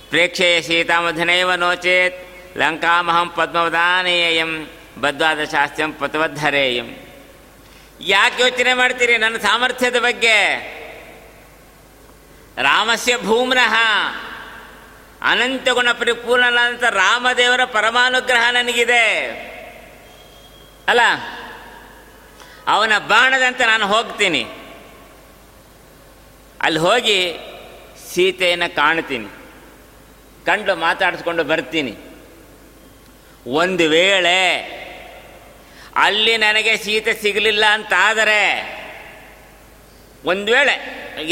[0.09, 2.17] ಪ್ರೇಕ್ಷೆಯ ಸೀತಾಮಧನೈವ ನೋಚೇತ್,
[2.57, 6.95] ಲಂಕಾಮಹಂ ಪದ್ಮವದಾನೇಯಂ ಬದ್ವಾದ ಶಾಸ್ತ್ರಂ ಪತವದ್ಧರೇಯಂ.
[8.01, 10.37] ಯಾಕೆ ಯೋಚನೆ ಮಾಡ್ತೀರಿ ನನ್ನ ಸಾಮರ್ಥ್ಯದ ಬಗ್ಗೆ?
[12.61, 13.75] ರಾಮಸ್ಯ ಭೂಮ್ನಃ.
[15.21, 19.07] ಅನಂತ ಗುಣ ಪರಿಪೂರ್ಣನಾದಂಥ ರಾಮದೇವರ ಪರಮಾನುಗ್ರಹ ನನಗಿದೆ.
[20.87, 21.01] ಅಲ್ಲ,
[22.67, 24.47] ಅವನ ಬಾಣದಂತೆ ನಾನು ಹೋಗ್ತೀನಿ.
[26.61, 27.33] ಅಲ್ಲಿ ಹೋಗಿ
[28.13, 29.27] ಸೀತೆಯನ್ನು ಕಾಣ್ತೀನಿ.
[30.45, 31.97] ಕಂಡು ಮಾತಾಡಿಸ್ಕೊಂಡು ಬರ್ತೀನಿ.
[33.47, 34.37] ಒಂದು ವೇಳೆ
[36.05, 38.41] ಅಲ್ಲಿ ನನಗೆ ಸೀತೆ ಸಿಗಲಿಲ್ಲ ಅಂತಾದರೆ
[40.25, 40.73] ಒಂದು ವೇಳೆ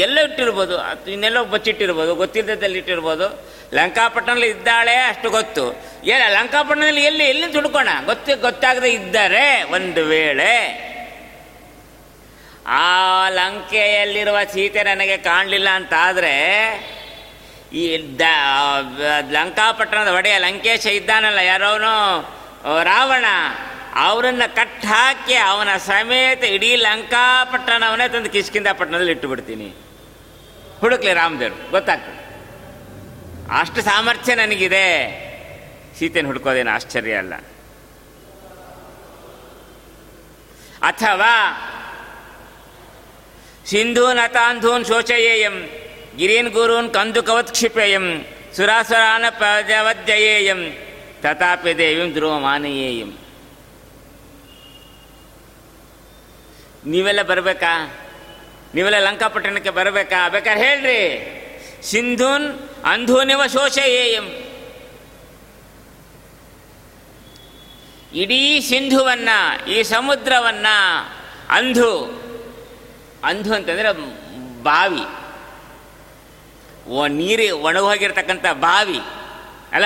[0.04, 0.76] ಎಲ್ಲೋ ಇಟ್ಟಿರ್ಬೋದು
[1.12, 3.26] ಇನ್ನೆಲ್ಲೋ ಬಚ್ಚಿಟ್ಟಿರ್ಬೋದು ಗೊತ್ತಿಲ್ಲದಲ್ಲಿ ಇಟ್ಟಿರ್ಬೋದು,
[3.74, 5.64] ಲಂಕಾಪಟ್ಟಣದಲ್ಲಿ ಇದ್ದಾಳೆ ಅಷ್ಟು ಗೊತ್ತು.
[6.04, 10.52] ಏನ, ಲಂಕಾಪಟ್ಟಣದಲ್ಲಿ ಎಲ್ಲಿ ಎಲ್ಲಿ ತುಡ್ಕೋಣ ಗೊತ್ತಿ, ಗೊತ್ತಾಗದೆ ಇದ್ದರೆ ಒಂದು ವೇಳೆ
[12.66, 16.34] ಆ ಲಂಕೆಯಲ್ಲಿರುವ ಸೀತೆ ನನಗೆ ಕಾಣಲಿಲ್ಲ ಅಂತಾದರೆ
[17.72, 17.84] ಈ
[18.18, 18.22] ದ,
[19.30, 21.94] ಲಂಕಾಪಟ್ಟಣದ ಒಡೆಯ ಲಂಕೇಶ ಇದ್ದಾನಲ್ಲ ಯಾರೋನು
[22.82, 23.24] ರಾವಣ.
[23.96, 29.74] ಅವರನ್ನ ಕಟ್ ಹಾಕಿ ಅವನ ಸಮೇತ ಇಡೀ ಲಂಕಾಪಟ್ಟಣವನ್ನೇ ತಂದು ಕಿಷ್ಕಿಂದ ಪಟ್ಟಣದಲ್ಲಿ ಇಟ್ಟು ಬಿಡ್ತೀನಿ
[30.80, 32.26] ಹುಡುಕ್ಲಿ ರಾಮದೇವ್ರು, ಗೊತ್ತಾಗ್ತದೆ.
[33.60, 34.86] ಅಷ್ಟು ಸಾಮರ್ಥ್ಯ ನನಗಿದೆ.
[35.98, 37.34] ಸೀತೆನ ಹುಡುಕೋದೇನು ಆಶ್ಚರ್ಯ ಅಲ್ಲ.
[40.82, 41.62] ಅಥವಾ
[43.66, 45.68] ಸಿಂಧೂನ್ ಅತಾಂಧೂನ್ ಶೋಚಯೇಯಂ,
[46.16, 48.26] ಗಿರೀನ್ ಗುರೂನ್ ಕಂದುಕವತ್ ಕ್ಷಿಪೇಯಂ
[48.56, 50.72] ಸುರಾಸುರಾನ ಪಜವಜ್ಜಯೇಯಂ
[51.22, 53.25] ತಥಾಪಿ ದೇವಿಂ ಧ್ರುವಮಾನಯೇಯಂ.
[56.86, 57.98] ನೀವೆಲ್ಲ ಬರಬೇಕಾ?
[58.74, 60.28] ನೀವೆಲ್ಲ ಲಂಕಾಪಟ್ಟಣಕ್ಕೆ ಬರಬೇಕಾ?
[60.28, 61.32] ಬೇಕಾದ್ರೆ ಹೇಳ್ರಿ.
[61.82, 63.42] ಸಿಂಧೂನ್ ಅಂಧೂನಿವ
[63.78, 64.42] ಎಂ
[68.12, 69.28] ಇಡೀ ಸಿಂಧುವನ್ನ,
[69.68, 70.66] ಈ ಸಮುದ್ರವನ್ನ
[71.50, 72.04] ಅಂಧು.
[73.24, 73.92] ಅಂಧು ಅಂತಂದ್ರೆ
[74.62, 75.04] ಬಾವಿ.
[77.08, 78.98] ನೀರು ಒಣಗೋಗಿರ್ತಕ್ಕಂಥ ಬಾವಿ.
[79.72, 79.84] ಅಲ್ಲ?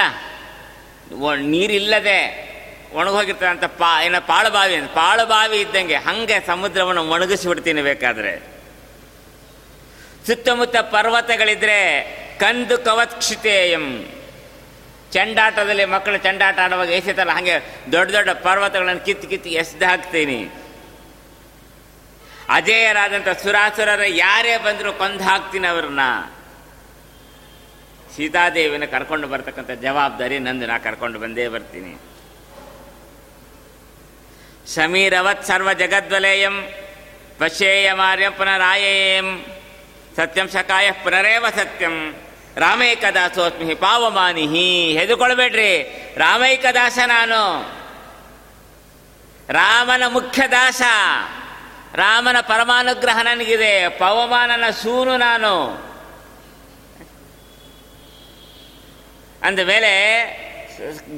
[1.36, 2.49] ನೀರಿಲ್ಲದೆ
[2.94, 4.90] ಒಣಗೋಗಿರ್ತಕ್ಕಂಥ ಪಾ, ಏನ ಪಾಳಬಾವಿ ಅಂತ.
[4.90, 8.60] ಪಾಳಬಾವಿ ಇದ್ದಂಗೆ ಹಂಗೆ ಸಮುದ್ರವನ್ನು ಒಣಗಿಸ್ಬಿಡ್ತೀನಿ ಬೇಕಾದ್ರೆ.
[10.26, 11.78] ಸುತ್ತಮುತ್ತ ಪರ್ವತಗಳಿದ್ರೆ
[12.40, 14.06] ಕಂದು ಕವಕ್ಷಿತೇಯಂ
[15.12, 17.60] ಚಂಡಾಟದಲ್ಲಿ ಮಕ್ಕಳು ಚಂಡಾಟ ಆಡುವಾಗ ಎಸೆತಲ್ಲ ಹಾಗೆ
[17.92, 20.52] ದೊಡ್ಡ ದೊಡ್ಡ ಪರ್ವತಗಳನ್ನು ಕಿತ್ತು ಕಿತ್ತು ಎಸ್ದು ಹಾಕ್ತೀನಿ.
[22.48, 26.00] ಅಜೇಯರಾದಂಥ ಸುರಾಸುರರ, ಯಾರೇ ಬಂದರೂ ಕೊಂದು ಹಾಕ್ತೀನಿ ಅವ್ರನ್ನ.
[28.16, 30.66] ಸೀತಾದೇವಿನ ಕರ್ಕೊಂಡು ಬರ್ತಕ್ಕಂಥ ಜವಾಬ್ದಾರಿ ನಂದು.
[30.66, 32.09] ನಾ ಕರ್ಕೊಂಡು ಬಂದೇ ಬರ್ತೀನಿ.
[34.66, 36.66] ಸಮೀರವತ್ ಸರ್ವ ಜಗದ್ವಲೇಯಂ
[37.38, 39.44] ಪಶ್ಯೇಯ ಪಶ್ಯೇಯಮಾರ್ಯಂ ಪುನರಾಯೇಯಂ
[40.16, 42.14] ಸತ್ಯಂ ಶಕಾಯ ಪುನರೇವ ಸತ್ಯಂ
[42.56, 45.72] ರಾಮೈಕದಾಸೋಸ್ಮಿ ಪಾವಮಾನಿಹಿ ಹೆದುಕೊಳ್ಬೇಡ್ರಿ
[46.16, 47.42] ರಾಮೈಕದಾಸ ನಾನು
[49.52, 50.82] ರಾಮನ ಮುಖ್ಯ ದಾಸ
[51.94, 55.54] ರಾಮನ ಪರಮಾನುಗ್ರಹ ನನಗಿದೆ ಪವಮಾನನ ಸೂನು ನಾನು
[59.42, 59.92] ಅಂದ ಮೇಲೆ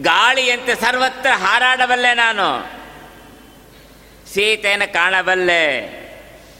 [0.01, 2.82] ಗಾಳಿಯಂತೆ ಸರ್ವತ್ರ ಹಾರಾಡಬಲ್ಲೆ ನಾನು.
[4.35, 5.65] ಸೀತೆಯನ್ನು ಕಾಣಬಲ್ಲೆ.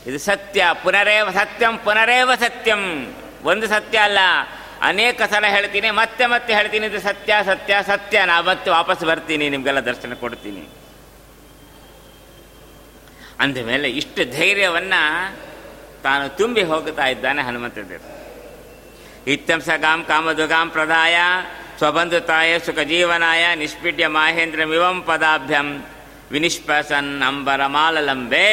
[0.07, 2.81] ಇದು ಸತ್ಯ, ಪುನರೇವ ಸತ್ಯಂ ಪುನರೇವ ಸತ್ಯಂ.
[3.45, 4.19] ಒಂದು ಸತ್ಯ ಅಲ್ಲ.
[4.83, 8.25] ಅನೇಕ ಸಲ ಹೇಳ್ತೀನಿ, ಮತ್ತೆ ಮತ್ತೆ ಹೇಳ್ತೀನಿ, ಇದು ಸತ್ಯ ಸತ್ಯ ಸತ್ಯ.
[8.25, 10.69] ನಾ ಮತ್ತೆ ವಾಪಸ್ ಬರ್ತೀನಿ, ನಿಮಗೆಲ್ಲ ದರ್ಶನ ಕೊಡ್ತೀನಿ.
[13.41, 15.03] ಅಂದಮೇಲೆ ಇಷ್ಟು ಧೈರ್ಯವನ್ನು
[16.03, 19.61] ತಾನು ತುಂಬಿ ಹೋಗುತ್ತಾ ಇದ್ದಾನೆ ಹನುಮಂತ ದೇವರು.
[19.61, 21.17] ಸಗಾಂ ಕಾಮದುಗಾಂ ಪ್ರದಾಯ,
[21.79, 25.92] ಸ್ವಬಂಧುತಾಯ ಸುಖ ಜೀವನಾಯ ನಿಷ್ಪಿಡ್ಯ ಮಾಹೇಂದ್ರಮಿವಂ ಪದಾಭ್ಯಂ.
[26.33, 28.47] ವಿನಿಷ್ಪಸನ್ ಅಂಬರ ಮಾಲಲಂಬೆ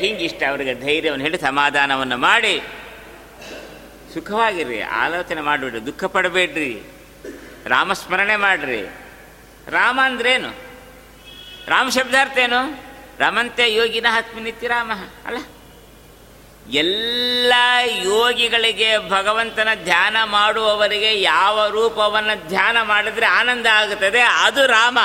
[0.00, 2.54] ಹಿಂಗಿಷ್ಟ ಅವರಿಗೆ ಧೈರ್ಯವನ್ನು ಹೇಳಿ ಸಮಾಧಾನವನ್ನು ಮಾಡಿ.
[4.14, 6.72] ಸುಖವಾಗಿರ್ರಿ, ಆಲೋಚನೆ ಮಾಡಿಬಿಡ್ರಿ, ದುಃಖ ಪಡಬೇಡ್ರಿ,
[7.66, 8.82] ರಾಮಸ್ಮರಣೆ ಮಾಡಿರಿ.
[9.70, 10.50] ರಾಮ ಅಂದ್ರೇನು?
[11.66, 12.60] ರಾಮ ಶಬ್ದಾರ್ಥ ಏನು?
[13.18, 14.92] ರಮಂತೆ ಯೋಗಿನ ಹತ್ಮಿನಿತ್ತಿ ರಾಮ
[15.26, 15.38] ಅಲ್ಲ,
[16.68, 17.52] ಎಲ್ಲ
[18.02, 24.20] ಯೋಗಿಗಳಿಗೆ ಭಗವಂತನ ಧ್ಯಾನ ಮಾಡುವವರಿಗೆ ಯಾವ ರೂಪವನ್ನು ಧ್ಯಾನ ಮಾಡಿದ್ರೆ ಆನಂದ ಆಗುತ್ತದೆ?
[24.20, 24.98] ಅದು ರಾಮ.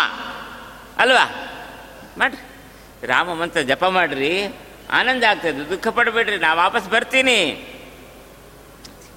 [0.98, 1.26] ಅಲ್ವಾ?
[2.20, 2.42] ಮಾಡ್ರಿ.
[3.08, 4.46] ರಾಮ ಮಂತ್ರ ಜಪ ಮಾಡ್ರಿ.
[4.92, 7.46] ಆನಂದ ಆಗ್ತದೆ, ದುಃಖ ಪಡಬೇಡ್ರಿ, ನಾ ವಾಪಸ್ ಬರ್ತೀನಿ.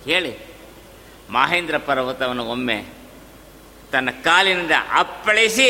[0.04, 0.38] ಹೇಳಿ,
[1.30, 2.84] ಮಹೇಂದ್ರ ಪರ್ವತವನ್ನು ಒಮ್ಮೆ
[3.92, 5.68] ತನ್ನ ಕಾಲಿನಿಂದ ಅಪ್ಪಳಿಸಿ,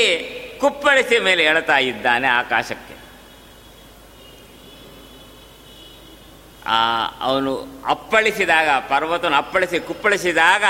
[0.61, 2.93] ಕುಪ್ಪಳಿಸಿ ಮೇಲೆ ಎಳತಾ ಇದ್ದಾನೆ ಆಕಾಶಕ್ಕೆ.
[6.67, 10.65] ಆ, ಅವನು ಅಪ್ಪಳಿಸಿದಾಗ, ಪರ್ವತವನ್ನು ಅಪ್ಪಳಿಸಿ, ಕುಪ್ಪಳಿಸಿದಾಗ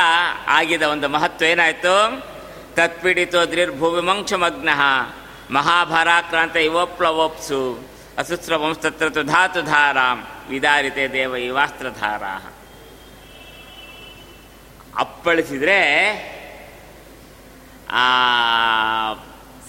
[0.47, 2.25] ಆಗಿದ ಒಂದು ಮಹತ್ವ ಏನಾಯಿತು?
[2.75, 4.69] ತತ್ಪೀಡಿತೋ ದ್ರಿರ್ಭೂಮಿಮಂಕ್ಷಮಗ್ನ
[5.51, 7.89] ಮಹಾಭಾರಾಕ್ರಾಂತ ಇವೋಪ್ಲವೋಪ್ಸು
[8.19, 12.53] ಅಸುಸ್ರವಂಸ್ತತ್ರ ತು ಧಾತು ಧಾರಾಂ, ವಿದಾರಿತೆ ದೇವ ಇವಾಸ್ತ್ರಧಾರಾ
[14.97, 15.79] ಅಪ್ಪಳಿಸಿದ್ರೆ,
[17.91, 18.05] ಆ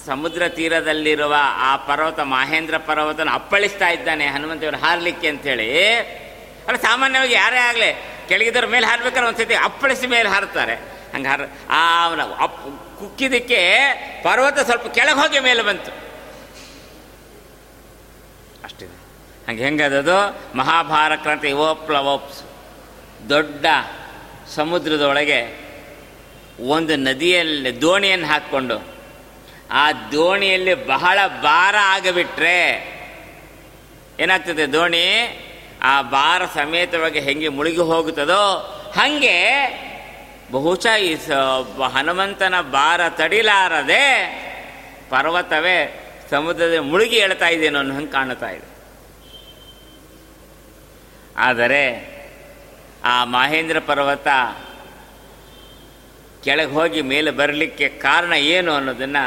[0.06, 5.90] ಸಮುದ್ರ ತೀರದಲ್ಲಿರುವ ಆ ಪರ್ವತ, ಮಹೇಂದ್ರ ಪರ್ವತನ ಅಪ್ಪಳಿಸ್ತಾ ಇದ್ದಾನೆ ಹನುಮಂತೇವರು ಹಾರಲಿಕ್ಕೆ ಅಂತೇಳಿ
[6.68, 7.94] ಅಲ್ಲ, ಸಾಮಾನ್ಯವಾಗಿ ಯಾರೇ ಆಗಲಿ,
[8.30, 10.76] ಕೆಳಗಿದ್ದವ್ರ ಮೇಲೆ ಹಾರಬೇಕಾದ್ರೆ ಒಂದ್ಸತಿ ಅಪ್ಪಳಿಸಿ ಮೇಲೆ ಹಾರುತ್ತಾರೆ.
[11.14, 12.06] ಹಂಗೆ ಹಾರ ಆ
[12.40, 13.62] ಅಪ್ ಕುಕ್ಕಿದಕ್ಕೆ
[14.24, 15.92] ಪರ್ವತ ಸ್ವಲ್ಪ ಕೆಳಗೆ ಹೋಗಿ ಮೇಲೆ ಬಂತು.
[18.64, 18.96] ಅಷ್ಟಿದೆ.
[19.48, 20.18] ಹಂಗೆ ಹೆಂಗದದು?
[20.58, 22.42] ಮಹಾಭಾರಕ್ರಾಂತಿ ಓಪ್ಲವೋಪ್ಸ್
[23.30, 23.66] ದೊಡ್ಡ
[24.56, 25.40] ಸಮುದ್ರದೊಳಗೆ
[26.68, 28.78] ಒಂದು ನದಿಯಲ್ಲಿ ದೋಣಿಯನ್ನು ಹಾಕ್ಕೊಂಡು,
[29.72, 32.58] ಆ ದೋಣಿಯಲ್ಲಿ ಬಹಳ ಭಾರ ಆಗಿಬಿಟ್ರೆ
[34.20, 35.08] ಏನಾಗ್ತದೆ ದೋಣಿ?
[35.82, 38.44] ಆ ಭಾರ ಸಮೇತವಾಗಿ ಹೆಂಗೆ ಮುಳುಗಿ ಹೋಗುತ್ತದೋ,
[38.96, 39.38] ಹಾಗೆ
[40.54, 41.12] ಬಹುಶಃ ಈ
[41.94, 44.04] ಹನುಮಂತನ ಭಾರ ತಡಿಲಾರದೆ
[45.10, 45.78] ಪರ್ವತವೇ
[46.30, 48.68] ಸಮುದ್ರದ ಮುಳುಗಿ ಹೇಳ್ತಾ ಇದ್ದೇನೋ ಅನ್ನೋ ಹಂಗೆ ಕಾಣುತ್ತಾ ಇದೆ.
[51.38, 51.84] ಆದರೆ
[53.04, 54.28] ಆ ಮಹೇಂದ್ರ ಪರ್ವತ
[56.44, 59.26] ಕೆಳಗೆ ಹೋಗಿ ಮೇಲೆ ಬರಲಿಕ್ಕೆ ಕಾರಣ ಏನು ಅನ್ನೋದನ್ನು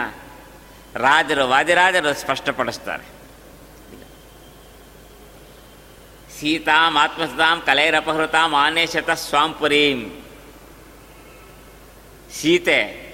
[0.95, 3.07] ರಾಜರು, ವಾದಿರಾಜರು ಸ್ಪಷ್ಟಪಡಿಸ್ತಾರೆ.
[6.37, 10.01] ಸೀತಾಂ ಆತ್ಮಸತಾಂ ಕಲೈರಪಹೃತಾಂ, ಆನೇಶತ ಸ್ವಾಂಪುರೀಂ.
[12.41, 13.07] ಸೀತೆ,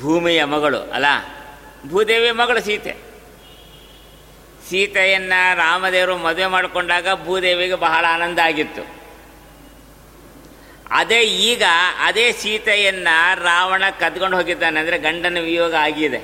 [0.00, 1.06] ಭೂಮಿಯ ಮಗಳು, ಅಲ್ಲ?
[1.88, 2.96] ಭೂದೇವಿಯ ಮಗಳು ಸೀತೆ.
[4.70, 9.02] ಸೀತೆಯನ್ನು ರಾಮದೇವರು ಮದುವೆ ಮಾಡಿಕೊಂಡಾಗ ಭೂದೇವಿಗೆ ಬಹಳ ಆನಂದ ಆಗಿತ್ತು.
[10.90, 11.62] ಅದೇ ಈಗ
[11.98, 16.18] ಅದೇ ಸೀತೆಯನ್ನು ರಾವಣ ಕದ್ಕೊಂಡು ಹೋಗಿದ್ದಾನೆ ಅಂದರೆ ಗಂಡನ ವಿಯೋಗ ಆಗಿದೆ.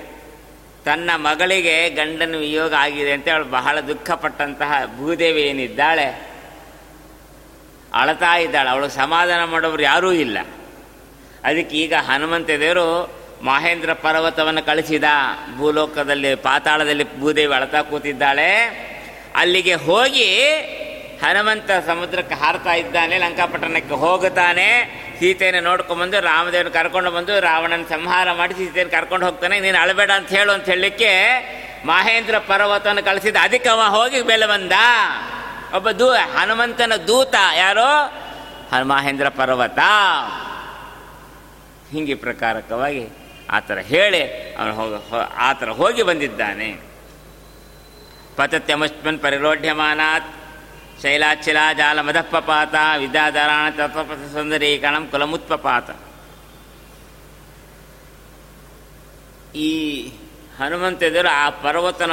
[0.84, 6.28] ತನ್ನ ಮಗಳಿಗೆ ಗಂಡನ ವಿಯೋಗ ಆಗಿದೆ ಅಂತ ಅವಳು ಬಹಳ ದುಃಖಪಟ್ಟಂತಹ ಭೂದೇವಿ ಏನಿದ್ದಾಳೆ?
[7.94, 8.70] ಅಳತಾ ಇದ್ದಾಳೆ.
[8.70, 10.38] ಅವಳು ಸಮಾಧಾನ ಮಾಡೋರು ಯಾರೂ ಇಲ್ಲ.
[11.44, 15.04] ಅದಕ್ಕೆ ಈಗ ಹನುಮಂತ ದೇವರು ಮಹೇಂದ್ರ ಪರ್ವತವನ್ನು ಕಳಿಸಿದ.
[15.56, 18.56] ಭೂಲೋಕದಲ್ಲಿ, ಪಾತಾಳದಲ್ಲಿ ಭೂದೇವಿ ಅಳತಾ ಕೂತಿದ್ದಾಳೆ.
[19.36, 20.40] ಅಲ್ಲಿಗೆ ಹೋಗಿ
[21.24, 24.68] ಹನುಮಂತ ಸಮುದ್ರಕ್ಕೆ ಹಾರ್ತಾ ಇದ್ದಾನೆ, ಲಂಕಾಪಟ್ಟಣಕ್ಕೆ ಹೋಗುತ್ತಾನೆ.
[25.18, 29.60] ಸೀತೆಯನ್ನು ನೋಡ್ಕೊಂಬಂದು ರಾಮದೇವನ ಕರ್ಕೊಂಡು ಬಂದು ರಾವಣನ ಸಂಹಾರ ಮಾಡಿ ಸೀತೆಯನ್ನು ಕರ್ಕೊಂಡು ಹೋಗ್ತಾನೆ.
[29.60, 31.12] ನೀನು ಅಳಬೇಡ ಅಂತ ಹೇಳು ಅಂತ ಹೇಳಲಿಕ್ಕೆ
[31.86, 33.36] ಮಹೇಂದ್ರ ಪರ್ವತವನ್ನು ಕಳಿಸಿದ.
[33.40, 34.72] ಅದಕ್ಕೆ ಅವ ಹೋಗಿ ಬೆಲೆ ಬಂದ.
[35.76, 38.12] ಒಬ್ಬ ದೂ, ಹನುಮಂತನ ದೂತ ಯಾರೋ?
[38.82, 39.78] ಮಹೇಂದ್ರ ಪರ್ವತ.
[41.92, 43.08] ಹಿಂಗೆ ಪ್ರಕಾರಕವಾಗಿ
[43.50, 44.22] ಆ ಥರ ಹೇಳಿ
[44.54, 44.94] ಅವನು ಹೋಗ
[45.36, 46.68] ಆ ಥರ ಹೋಗಿ ಬಂದಿದ್ದಾನೆ.
[48.36, 50.34] ಪತತ್ಯಮಸ್ಮನ್ ಪರಿರೋಢ್ಯಮಾನಾತ್
[51.02, 55.90] ಶೈಲಾಚಿಲಾ ಜಾಲ ಮದಪ್ಪಪಾತ ವಿದ್ಯಾಧಾರಾಣ ತತ್ವಪಥ ಸುಂದರೀಕರಣ ಕುಲಮುತ್ಪಪಾತ.
[59.56, 59.72] ಈ
[60.58, 62.12] ಹನುಮಂತದರು ಆ ಪರ್ವತನ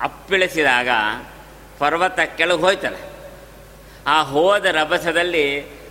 [0.00, 0.88] ಅಪ್ಪಿಳಿಸಿದಾಗ
[1.78, 2.96] ಪರ್ವತ ಕೆಳಗೆ ಹೋಯ್ತಲ್ಲ.
[4.06, 5.44] ಆ ಹೋದ ರಭಸದಲ್ಲಿ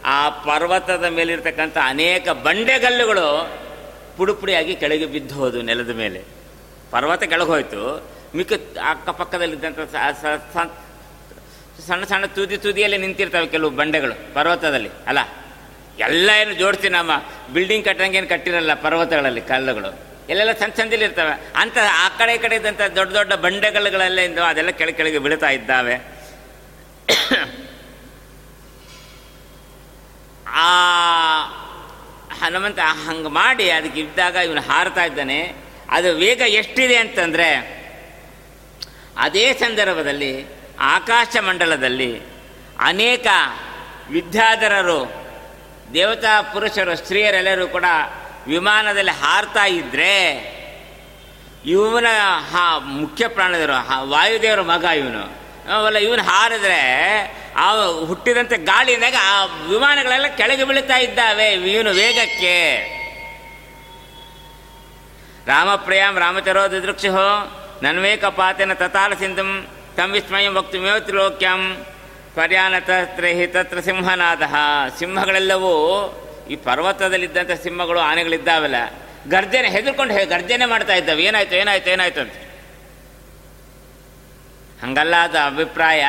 [0.06, 3.28] ಆ ಪರ್ವತದ ಮೇಲಿರ್ತಕ್ಕಂಥ ಅನೇಕ ಬಂಡೆಗಲ್ಲುಗಳು
[4.18, 6.22] ಪುಡುಪುಡಿಯಾಗಿ ಕೆಳಗೆ ಬಿದ್ದು ಹೋದು ನೆಲದ ಮೇಲೆ.
[6.92, 7.82] ಪರ್ವತ ಕೆಳಗೆ ಹೋಯಿತು.
[8.36, 8.54] ಮಿಕ್ಕ
[8.92, 9.80] ಅಕ್ಕಪಕ್ಕದಲ್ಲಿದ್ದಂಥ
[11.88, 14.92] ಸಣ್ಣ ಸಣ್ಣ ತುದಿ ತುದಿಯಲ್ಲಿ ನಿಂತಿರ್ತವೆ ಕೆಲವು ಬಂಡೆಗಳು ಪರ್ವತದಲ್ಲಿ.
[15.08, 15.20] ಅಲ್ಲ,
[16.00, 17.14] ಎಲ್ಲ ಏನು ಜೋಡಿಸ್ತೀನಿ ನಮ್ಮ
[17.54, 19.92] ಬಿಲ್ಡಿಂಗ್ ಕಟ್ಟಂಗೇನು ಕಟ್ಟಿರಲ್ಲ ಪರ್ವತಗಳಲ್ಲಿ ಕಲ್ಲುಗಳು.
[20.30, 21.34] ಎಲ್ಲೆಲ್ಲ ಸಣ್ಣ ಸಣ್ಣದಲ್ಲಿ ಇರ್ತವೆ.
[21.62, 25.96] ಅಂತ ಆ ಕಡೆ ಈ ಕಡೆ ಇದ್ದಂಥ ದೊಡ್ಡ ದೊಡ್ಡ ಬಂಡೆಗಲ್ಲುಗಳಲ್ಲೇ ಅದೆಲ್ಲ ಕೆಳಗೆ ಕೆಳಗೆ ಬೀಳ್ತಾ ಇದ್ದಾವೆ.
[30.54, 30.68] ಆ
[32.42, 35.54] ಹನುಮಂತ ಹಂಗೆ ಮಾಡಿ ಅದಕ್ಕೆ ಇದ್ದಾಗ ಇವನು ಹಾರ್ತಾ ಇದ್ದಾನೆ.
[35.90, 37.84] ಅದು ವೇಗ ಎಷ್ಟಿದೆ ಅಂತಂದರೆ,
[39.18, 40.46] ಅದೇ ಸಂದರ್ಭದಲ್ಲಿ
[40.80, 42.22] ಆಕಾಶ ಮಂಡಲದಲ್ಲಿ
[42.80, 43.28] ಅನೇಕ
[44.10, 45.14] ವಿದ್ಯಾಧರರು,
[45.94, 47.86] ದೇವತಾ ಪುರುಷರು, ಸ್ತ್ರೀಯರೆಲ್ಲರೂ ಕೂಡ
[48.48, 50.54] ವಿಮಾನದಲ್ಲಿ ಹಾರ್ತಾ ಇದ್ದರೆ
[51.66, 52.06] ಇವನ
[52.52, 55.44] ಹಾ ಮುಖ್ಯ ಪ್ರಾಣದವರು ವಾಯುದೇವರ ಮಗ ಇವನು.
[55.74, 56.80] ಅವಲ್ಲ, ಇವನು ಹಾರಿದ್ರೆ
[57.62, 57.68] ಆ
[58.10, 59.38] ಹುಟ್ಟಿದಂತೆ ಗಾಳಿಯಿಂದಾಗ ಆ
[59.72, 62.56] ವಿಮಾನಗಳೆಲ್ಲ ಕೆಳಗೆ ಬೀಳ್ತಾ ಇದ್ದಾವೆ ಇವನು ವೇಗಕ್ಕೆ.
[65.48, 67.28] ರಾಮಪ್ರಿಯಾಂ ರಾಮಚರೋ ದಿದೃಕ್ಷೋ
[67.84, 69.50] ನನ್ವೇಕಪಾತೇನ ತತಾಲ ಸಿಂಧಂ
[69.98, 71.62] ತಂ ವಿಸ್ಮಯಂ ವಕ್ತುಮೇವ ತ್ರಿಲೋಕ್ಯಂ
[72.36, 74.44] ಪರ್ಯಾನ ತತ್ರ ಸಿಂಹನಾದ.
[75.00, 75.74] ಸಿಂಹಗಳೆಲ್ಲವೂ
[76.50, 78.78] ಈ ಪರ್ವತದಲ್ಲಿದ್ದಂಥ ಸಿಂಹಗಳು ಆನೆಗಳಿದ್ದಾವಲ್ಲ,
[79.30, 81.22] ಗರ್ಜನೆ ಹೆದರ್ಕೊಂಡು ಗರ್ಜನೆ ಮಾಡ್ತಾ ಇದ್ದಾವೆ.
[81.24, 82.36] ಏನಾಯ್ತು ಏನಾಯ್ತು ಏನಾಯ್ತು ಅಂತ.
[84.84, 86.04] ಹಂಗಲ್ಲ ಅದು ಅಭಿಪ್ರಾಯ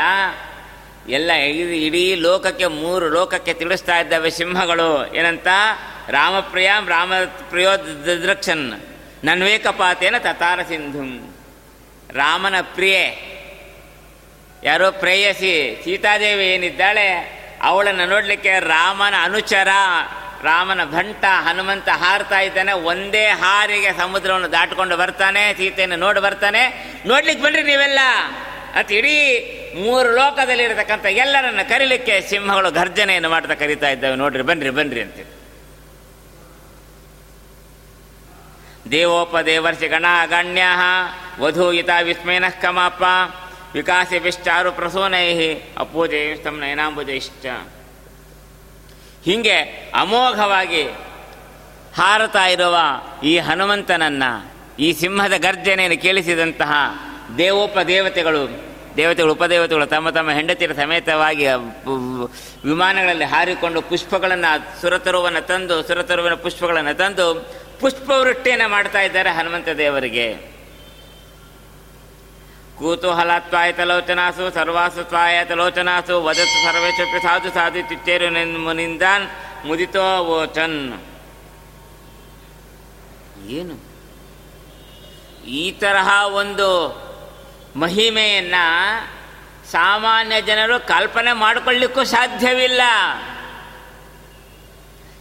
[1.09, 5.14] ಎಲ್ಲ ಇಡೀ ಲೋಕಕ್ಕೆ ಮೂರು ಲೋಕಕ್ಕೆ ತಿಳಿಸ್ತಾ ಇದ್ದಾವೆ ಸಿಂಹಗಳು.
[5.14, 5.46] ಏನಂತ?
[6.09, 7.12] ರಾಮಪ್ರಿಯ ರಾಮ
[7.48, 7.70] ಪ್ರಿಯೋ
[8.07, 8.72] ದೃಕ್ಷನ್
[9.24, 11.34] ನನ್ವೇಕಪಾತೇನ ತತಾರ ಸಿಂಧುಂ.
[12.12, 13.34] ರಾಮನ ಪ್ರಿಯೆ.
[14.62, 15.80] ಯಾರೋ ಪ್ರೇಯಸಿ.
[15.84, 17.34] ಸೀತಾದೇವಿ ಏನಿದ್ದಾಳೆ?
[17.62, 19.68] ಅವಳನ್ನು ನೋಡಲಿಕ್ಕೆ ರಾಮನ ಅನುಚರ,
[20.42, 22.72] ರಾಮನ ಭಂಟ, ಹನುಮಂತ ಹಾರ್ತಾ ಇದ್ದಾನೆ.
[22.72, 26.92] ಒಂದೇ ಹಾರಿಗೆ ಸಮುದ್ರವನ್ನು ದಾಟಿಕೊಂಡು ಬರ್ತಾನೆ, ಸೀತೆಯನ್ನು ನೋಡಿ ಬರ್ತಾನೆ.
[27.07, 27.98] ನೋಡ್ಲಿಕ್ಕೆ ಬನ್ರಿ ನೀವೆಲ್ಲ.
[28.74, 29.16] ಅತ್ ಇಡೀ
[29.80, 34.16] ಮೂರು ಲೋಕದಲ್ಲಿರತಕ್ಕಂಥ ಎಲ್ಲರನ್ನ ಕರೀಲಿಕ್ಕೆ ಸಿಂಹಗಳು ಗರ್ಜನೆಯನ್ನು ಮಾಡ್ತಾ ಕರೀತಾ ಇದ್ದಾವೆ.
[34.16, 35.14] ನೋಡ್ರಿ, ಬನ್ರಿ ಬನ್ರಿ ಅಂತ
[38.90, 40.62] ದೇವೋಪದೇವರ್ಷಿ ಗಣ ಗಣ್ಯ
[41.40, 43.02] ವಧೂಯಿತ ವಿಸ್ಮಯನಃ ಕಮಾಪ
[43.74, 45.54] ವಿಕಾಸಿಭಿಶ್ಚಾರು ಪ್ರಸೂನೈ
[46.50, 47.46] ನಯನಾಂಬುಜ ಇಷ್ಟ
[49.24, 49.56] ಹೀಗೆ
[49.94, 50.82] ಅಮೋಘವಾಗಿ
[51.96, 52.76] ಹಾರತಾ ಇರುವ
[53.24, 54.22] ಈ ಹನುಮಂತನನ್ನ,
[54.78, 56.72] ಈ ಸಿಂಹದ ಗರ್ಜನೆಯನ್ನು ಕೇಳಿಸಿದಂತಹ
[57.39, 58.49] ದೇವೋಪದೇವತೆಗಳು,
[58.97, 61.47] ದೇವತೆಗಳು ದೇವತೆಗಳು ಉಪದೇವತೆಗಳು ತಮ್ಮ ತಮ್ಮ ಹೆಂಡತಿಯರ ಸಮೇತವಾಗಿ
[62.64, 67.49] ವಿಮಾನಗಳಲ್ಲಿ ಹಾರಿಕೊಂಡು ಪುಷ್ಪಗಳನ್ನು ಸುರತರುವನ್ನು ತಂದು, ಸುರತರುವಿನ ಪುಷ್ಪಗಳನ್ನು ತಂದು
[67.80, 70.55] ಪುಷ್ಪವೃಷ್ಟಿಯನ್ನು ಮಾಡ್ತಾ ಇದ್ದಾರೆ ಹನುಮಂತ ದೇವರಿಗೆ.
[72.78, 78.28] ಕೂತೂಹಲಾತ್ವಾಯತಲೋಚನಾಸು ಸರ್ವಾಸು ತ್ವಾಯತಲೋಚನಾಸು ವದತ್ತು ಸರ್ವೇಶಪಿ ಸಾಧು ಸಾಧು ತಿಚ್ಚೇರು
[78.72, 79.03] ನಿಂದ
[79.66, 81.03] ಮುದಿತೋ ವೋಚನ್.
[83.49, 83.74] ಏನು?
[85.47, 86.68] ಈ ತರಹ ಒಂದು
[87.76, 88.54] ಮಹಿಮೆಯನ್ನ
[89.70, 92.80] ಸಾಮಾನ್ಯ ಜನರು ಕಲ್ಪನೆ ಮಾಡಿಕೊಳ್ಳಿಕ್ಕೂ ಸಾಧ್ಯವಿಲ್ಲ.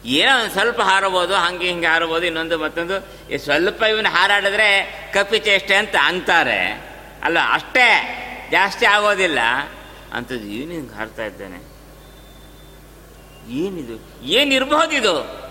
[0.05, 3.29] ಏನೋ ಒಂದು ಸ್ವಲ್ಪ ಹಾರಬೋದು ಹಂಗೆ ಹಿಂಗೆ ಹಾರಬೋದು ಇನ್ನೊಂದು ಮತ್ತೊಂದು.
[3.31, 6.93] ಈ ಸ್ವಲ್ಪ ಇವನು ಹಾರಾಡಿದ್ರೆ ಕಪ್ಪಿಚೇಷ್ಟೆ ಅಂತ ಅಂತಾರೆ.
[7.23, 7.89] ಅಲ್ಲ, ಅಷ್ಟೇ,
[8.51, 9.39] ಜಾಸ್ತಿ ಆಗೋದಿಲ್ಲ.
[10.13, 11.73] ಅಂಥದ್ದು ಇವನು ಹಿಂಗೆ ಹಾರ್ತಾ ಇದ್ದಾನೆ.
[13.53, 14.23] ಏನಿದು?
[14.23, 15.43] ಏನಿರ್ಬೋದಿದು?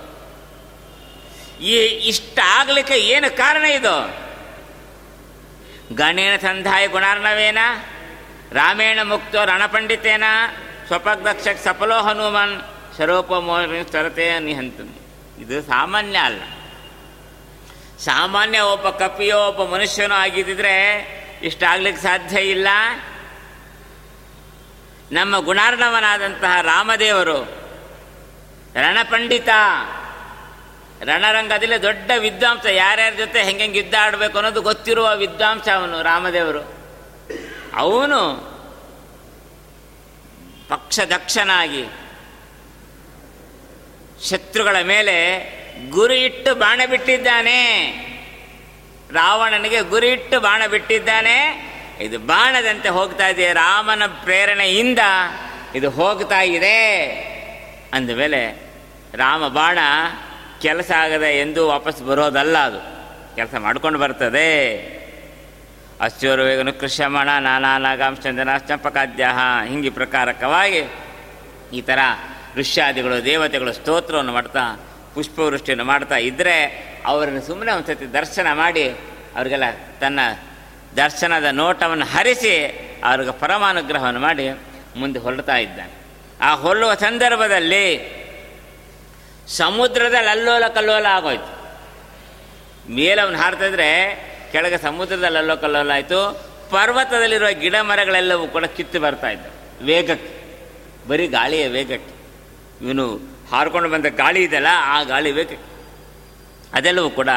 [1.61, 1.79] ಈ
[2.09, 4.22] ಇಷ್ಟ ಆಗ್ಲಿಕ್ಕೆ ಏನು ಕಾರಣ ಇದು?
[5.95, 7.59] ಗಣೇನ ಸಂಧಾಯ ಗುಣಾರ್ಣವೇನ?
[8.53, 10.25] ರಾಮೇಣ ಮುಕ್ತೋ ರಣಪಂಡಿತೇನ?
[10.87, 13.87] ಸ್ವಪದಕ್ಷ ಸಫಲೋ ಹನುಮಾನ್?
[13.87, 14.81] ಸ್ಥರತೆ ನಿಹಂತ.
[15.41, 16.43] ಇದು ಸಾಮಾನ್ಯ ಅಲ್ಲ.
[17.99, 20.99] ಸಾಮಾನ್ಯ ಒಬ್ಬ ಕಪಿಯೋ ಒಬ್ಬ ಮನುಷ್ಯನೋ ಆಗಿದ್ದಿದ್ರೆ
[21.43, 22.69] ಇಷ್ಟಾಗ್ಲಿಕ್ಕೆ ಸಾಧ್ಯ ಇಲ್ಲ.
[25.13, 27.45] ನಮ್ಮ ಗುಣಾರ್ಣವನಾದಂತಹ ರಾಮದೇವರು
[28.75, 29.49] ರಣಪಂಡಿತ.
[31.05, 36.83] ರಣರಂಗದಲ್ಲಿ ದೊಡ್ಡ ವಿದ್ವಾಂಸ ಯಾರ್ಯಾರ ಜೊತೆ ಹೆಂಗೆ ಯುದ್ಧ ಆಡಬೇಕು ಅನ್ನೋದು ಗೊತ್ತಿರುವ ವಿದ್ವಾಂಸ ಅವನು, ರಾಮದೇವರು.
[37.75, 38.53] ಅವನು
[40.69, 41.85] ಪಕ್ಷದಕ್ಷನಾಗಿ
[44.31, 45.17] ಶತ್ರುಗಳ ಮೇಲೆ
[45.91, 47.83] ಗುರಿ ಇಟ್ಟು ಬಾಣ ಬಿಟ್ಟಿದ್ದಾನೆ.
[49.13, 51.39] ರಾವಣನಿಗೆ ಗುರಿ ಇಟ್ಟು ಬಾಣ ಬಿಟ್ಟಿದ್ದಾನೆ.
[52.01, 54.99] ಇದು ಬಾಣದಂತೆ ಹೋಗ್ತಾ ಇದೆ, ರಾಮನ ಪ್ರೇರಣೆಯಿಂದ
[55.75, 57.07] ಇದು ಹೋಗ್ತಾ ಇದೆ
[57.93, 58.73] ಅಂದಮೇಲೆ
[59.15, 59.79] ರಾಮ ಬಾಣ
[60.63, 63.03] ಕೆಲಸ ಆಗದೆ ಎಂದು ವಾಪಸ್ ಬರೋದಲ್ಲ ಅದು.
[63.37, 64.77] ಕೆಲಸ ಮಾಡ್ಕೊಂಡು ಬರ್ತದೆ.
[66.01, 69.29] ಅಶ್ವರ್ವೇಗನು ಕೃಷ್ಯಮಣ ನಾನಾ ನಾಗಾಂಶಂದನ ಚಂಪಕಾದ್ಯ
[69.67, 70.83] ಹಿಂಗೆ ಪ್ರಕಾರಕವಾಗಿ
[71.73, 71.99] ಈ ಥರ
[72.57, 74.81] ಋಷ್ಯಾದಿಗಳು, ದೇವತೆಗಳು ಸ್ತೋತ್ರವನ್ನು ಮಾಡ್ತಾ,
[75.15, 78.89] ಪುಷ್ಪವೃಷ್ಟಿಯನ್ನು ಮಾಡ್ತಾ ಇದ್ದರೆ ಅವರನ್ನು ಸುಮ್ಮನೆ ಒಂದು ಸತಿ ದರ್ಶನ ಮಾಡಿ
[79.37, 79.65] ಅವರಿಗೆಲ್ಲ
[80.01, 80.21] ತನ್ನ
[80.97, 82.67] ದರ್ಶನದ ನೋಟವನ್ನು ಹರಿಸಿ
[83.05, 84.49] ಅವ್ರಿಗೆ ಪರಮಾನುಗ್ರಹವನ್ನು ಮಾಡಿ
[84.97, 85.93] ಮುಂದೆ ಹೊರಡ್ತಾ ಇದ್ದಾನೆ.
[86.41, 88.22] ಆ ಹೊರಡುವ ಸಂದರ್ಭದಲ್ಲಿ
[89.49, 91.63] ಸಮುದ್ರದಲ್ಲಿ ಅಲ್ಲೋಲ ಕಲ್ಲೋಲ ಆಗೋಯ್ತು.
[92.93, 93.89] ಮೇಲೆ ಅವನು ಹಾರ್ತಿದ್ರೆ
[94.53, 96.53] ಕೆಳಗೆ ಸಮುದ್ರದಲ್ಲಿ ಅಲ್ಲೋ ಕಲ್ಲೋಲ ಆಯಿತು.
[96.71, 100.43] ಪರ್ವತದಲ್ಲಿರುವ ಗಿಡ ಮರಗಳೆಲ್ಲವೂ ಕೂಡ ಕಿತ್ತು ಬರ್ತಾ ಇದ್ದವು ವೇಗಕ್ಕೆ.
[101.09, 102.15] ಬರೀ ಗಾಳಿಯ ವೇಗಕ್ಕೆ.
[102.87, 103.21] ಇವನು
[103.51, 105.73] ಹಾರ್ಕೊಂಡು ಬಂದ ಗಾಳಿ ಇದೆಯಲ್ಲ ಆ ಗಾಳಿ ವೇಗಕ್ಕೆ.
[106.75, 107.29] ಅದೆಲ್ಲವೂ ಕೂಡ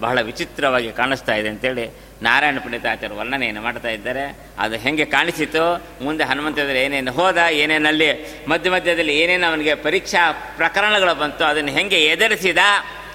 [0.00, 4.36] ಬಹಳ ವಿಚಿತ್ರವಾಗಿ ಕಾಣಿಸ್ತಾ ಇದೆ ಅಂತೇಳಿ ನಾರಾಯಣ ಪಂಡಿತಾಚಾರ್ಯ ವರ್ಣನೆಯನ್ನು ಮಾಡ್ತಾ ಇದ್ದಾರೆ.
[4.58, 8.08] ಅದು ಹೆಂಗೆ ಕಾಣಿಸಿತು, ಮುಂದೆ ಹನುಮಂತದಲ್ಲಿ ಏನೇನು ಹೋದ, ಏನೇನಲ್ಲಿ
[8.48, 12.58] ಮಧ್ಯ ಮಧ್ಯದಲ್ಲಿ ಏನೇನು ಅವನಿಗೆ ಪರೀಕ್ಷಾ ಪ್ರಕರಣಗಳು ಬಂತು, ಅದನ್ನು ಹೆಂಗೆ ಎದುರಿಸಿದ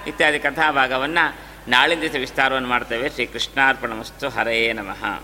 [0.08, 1.36] ಇತ್ಯಾದಿ ಕಥಾಭಾಗವನ್ನು
[1.68, 3.10] ನಾಳಿನ ದಿವಸ ವಿಸ್ತಾರವನ್ನು ಮಾಡ್ತೇವೆ.
[3.10, 5.24] ಶ್ರೀ ಕೃಷ್ಣಾರ್ಪಣ ಮಸ್ತು ಹರೇ ನಮಃ.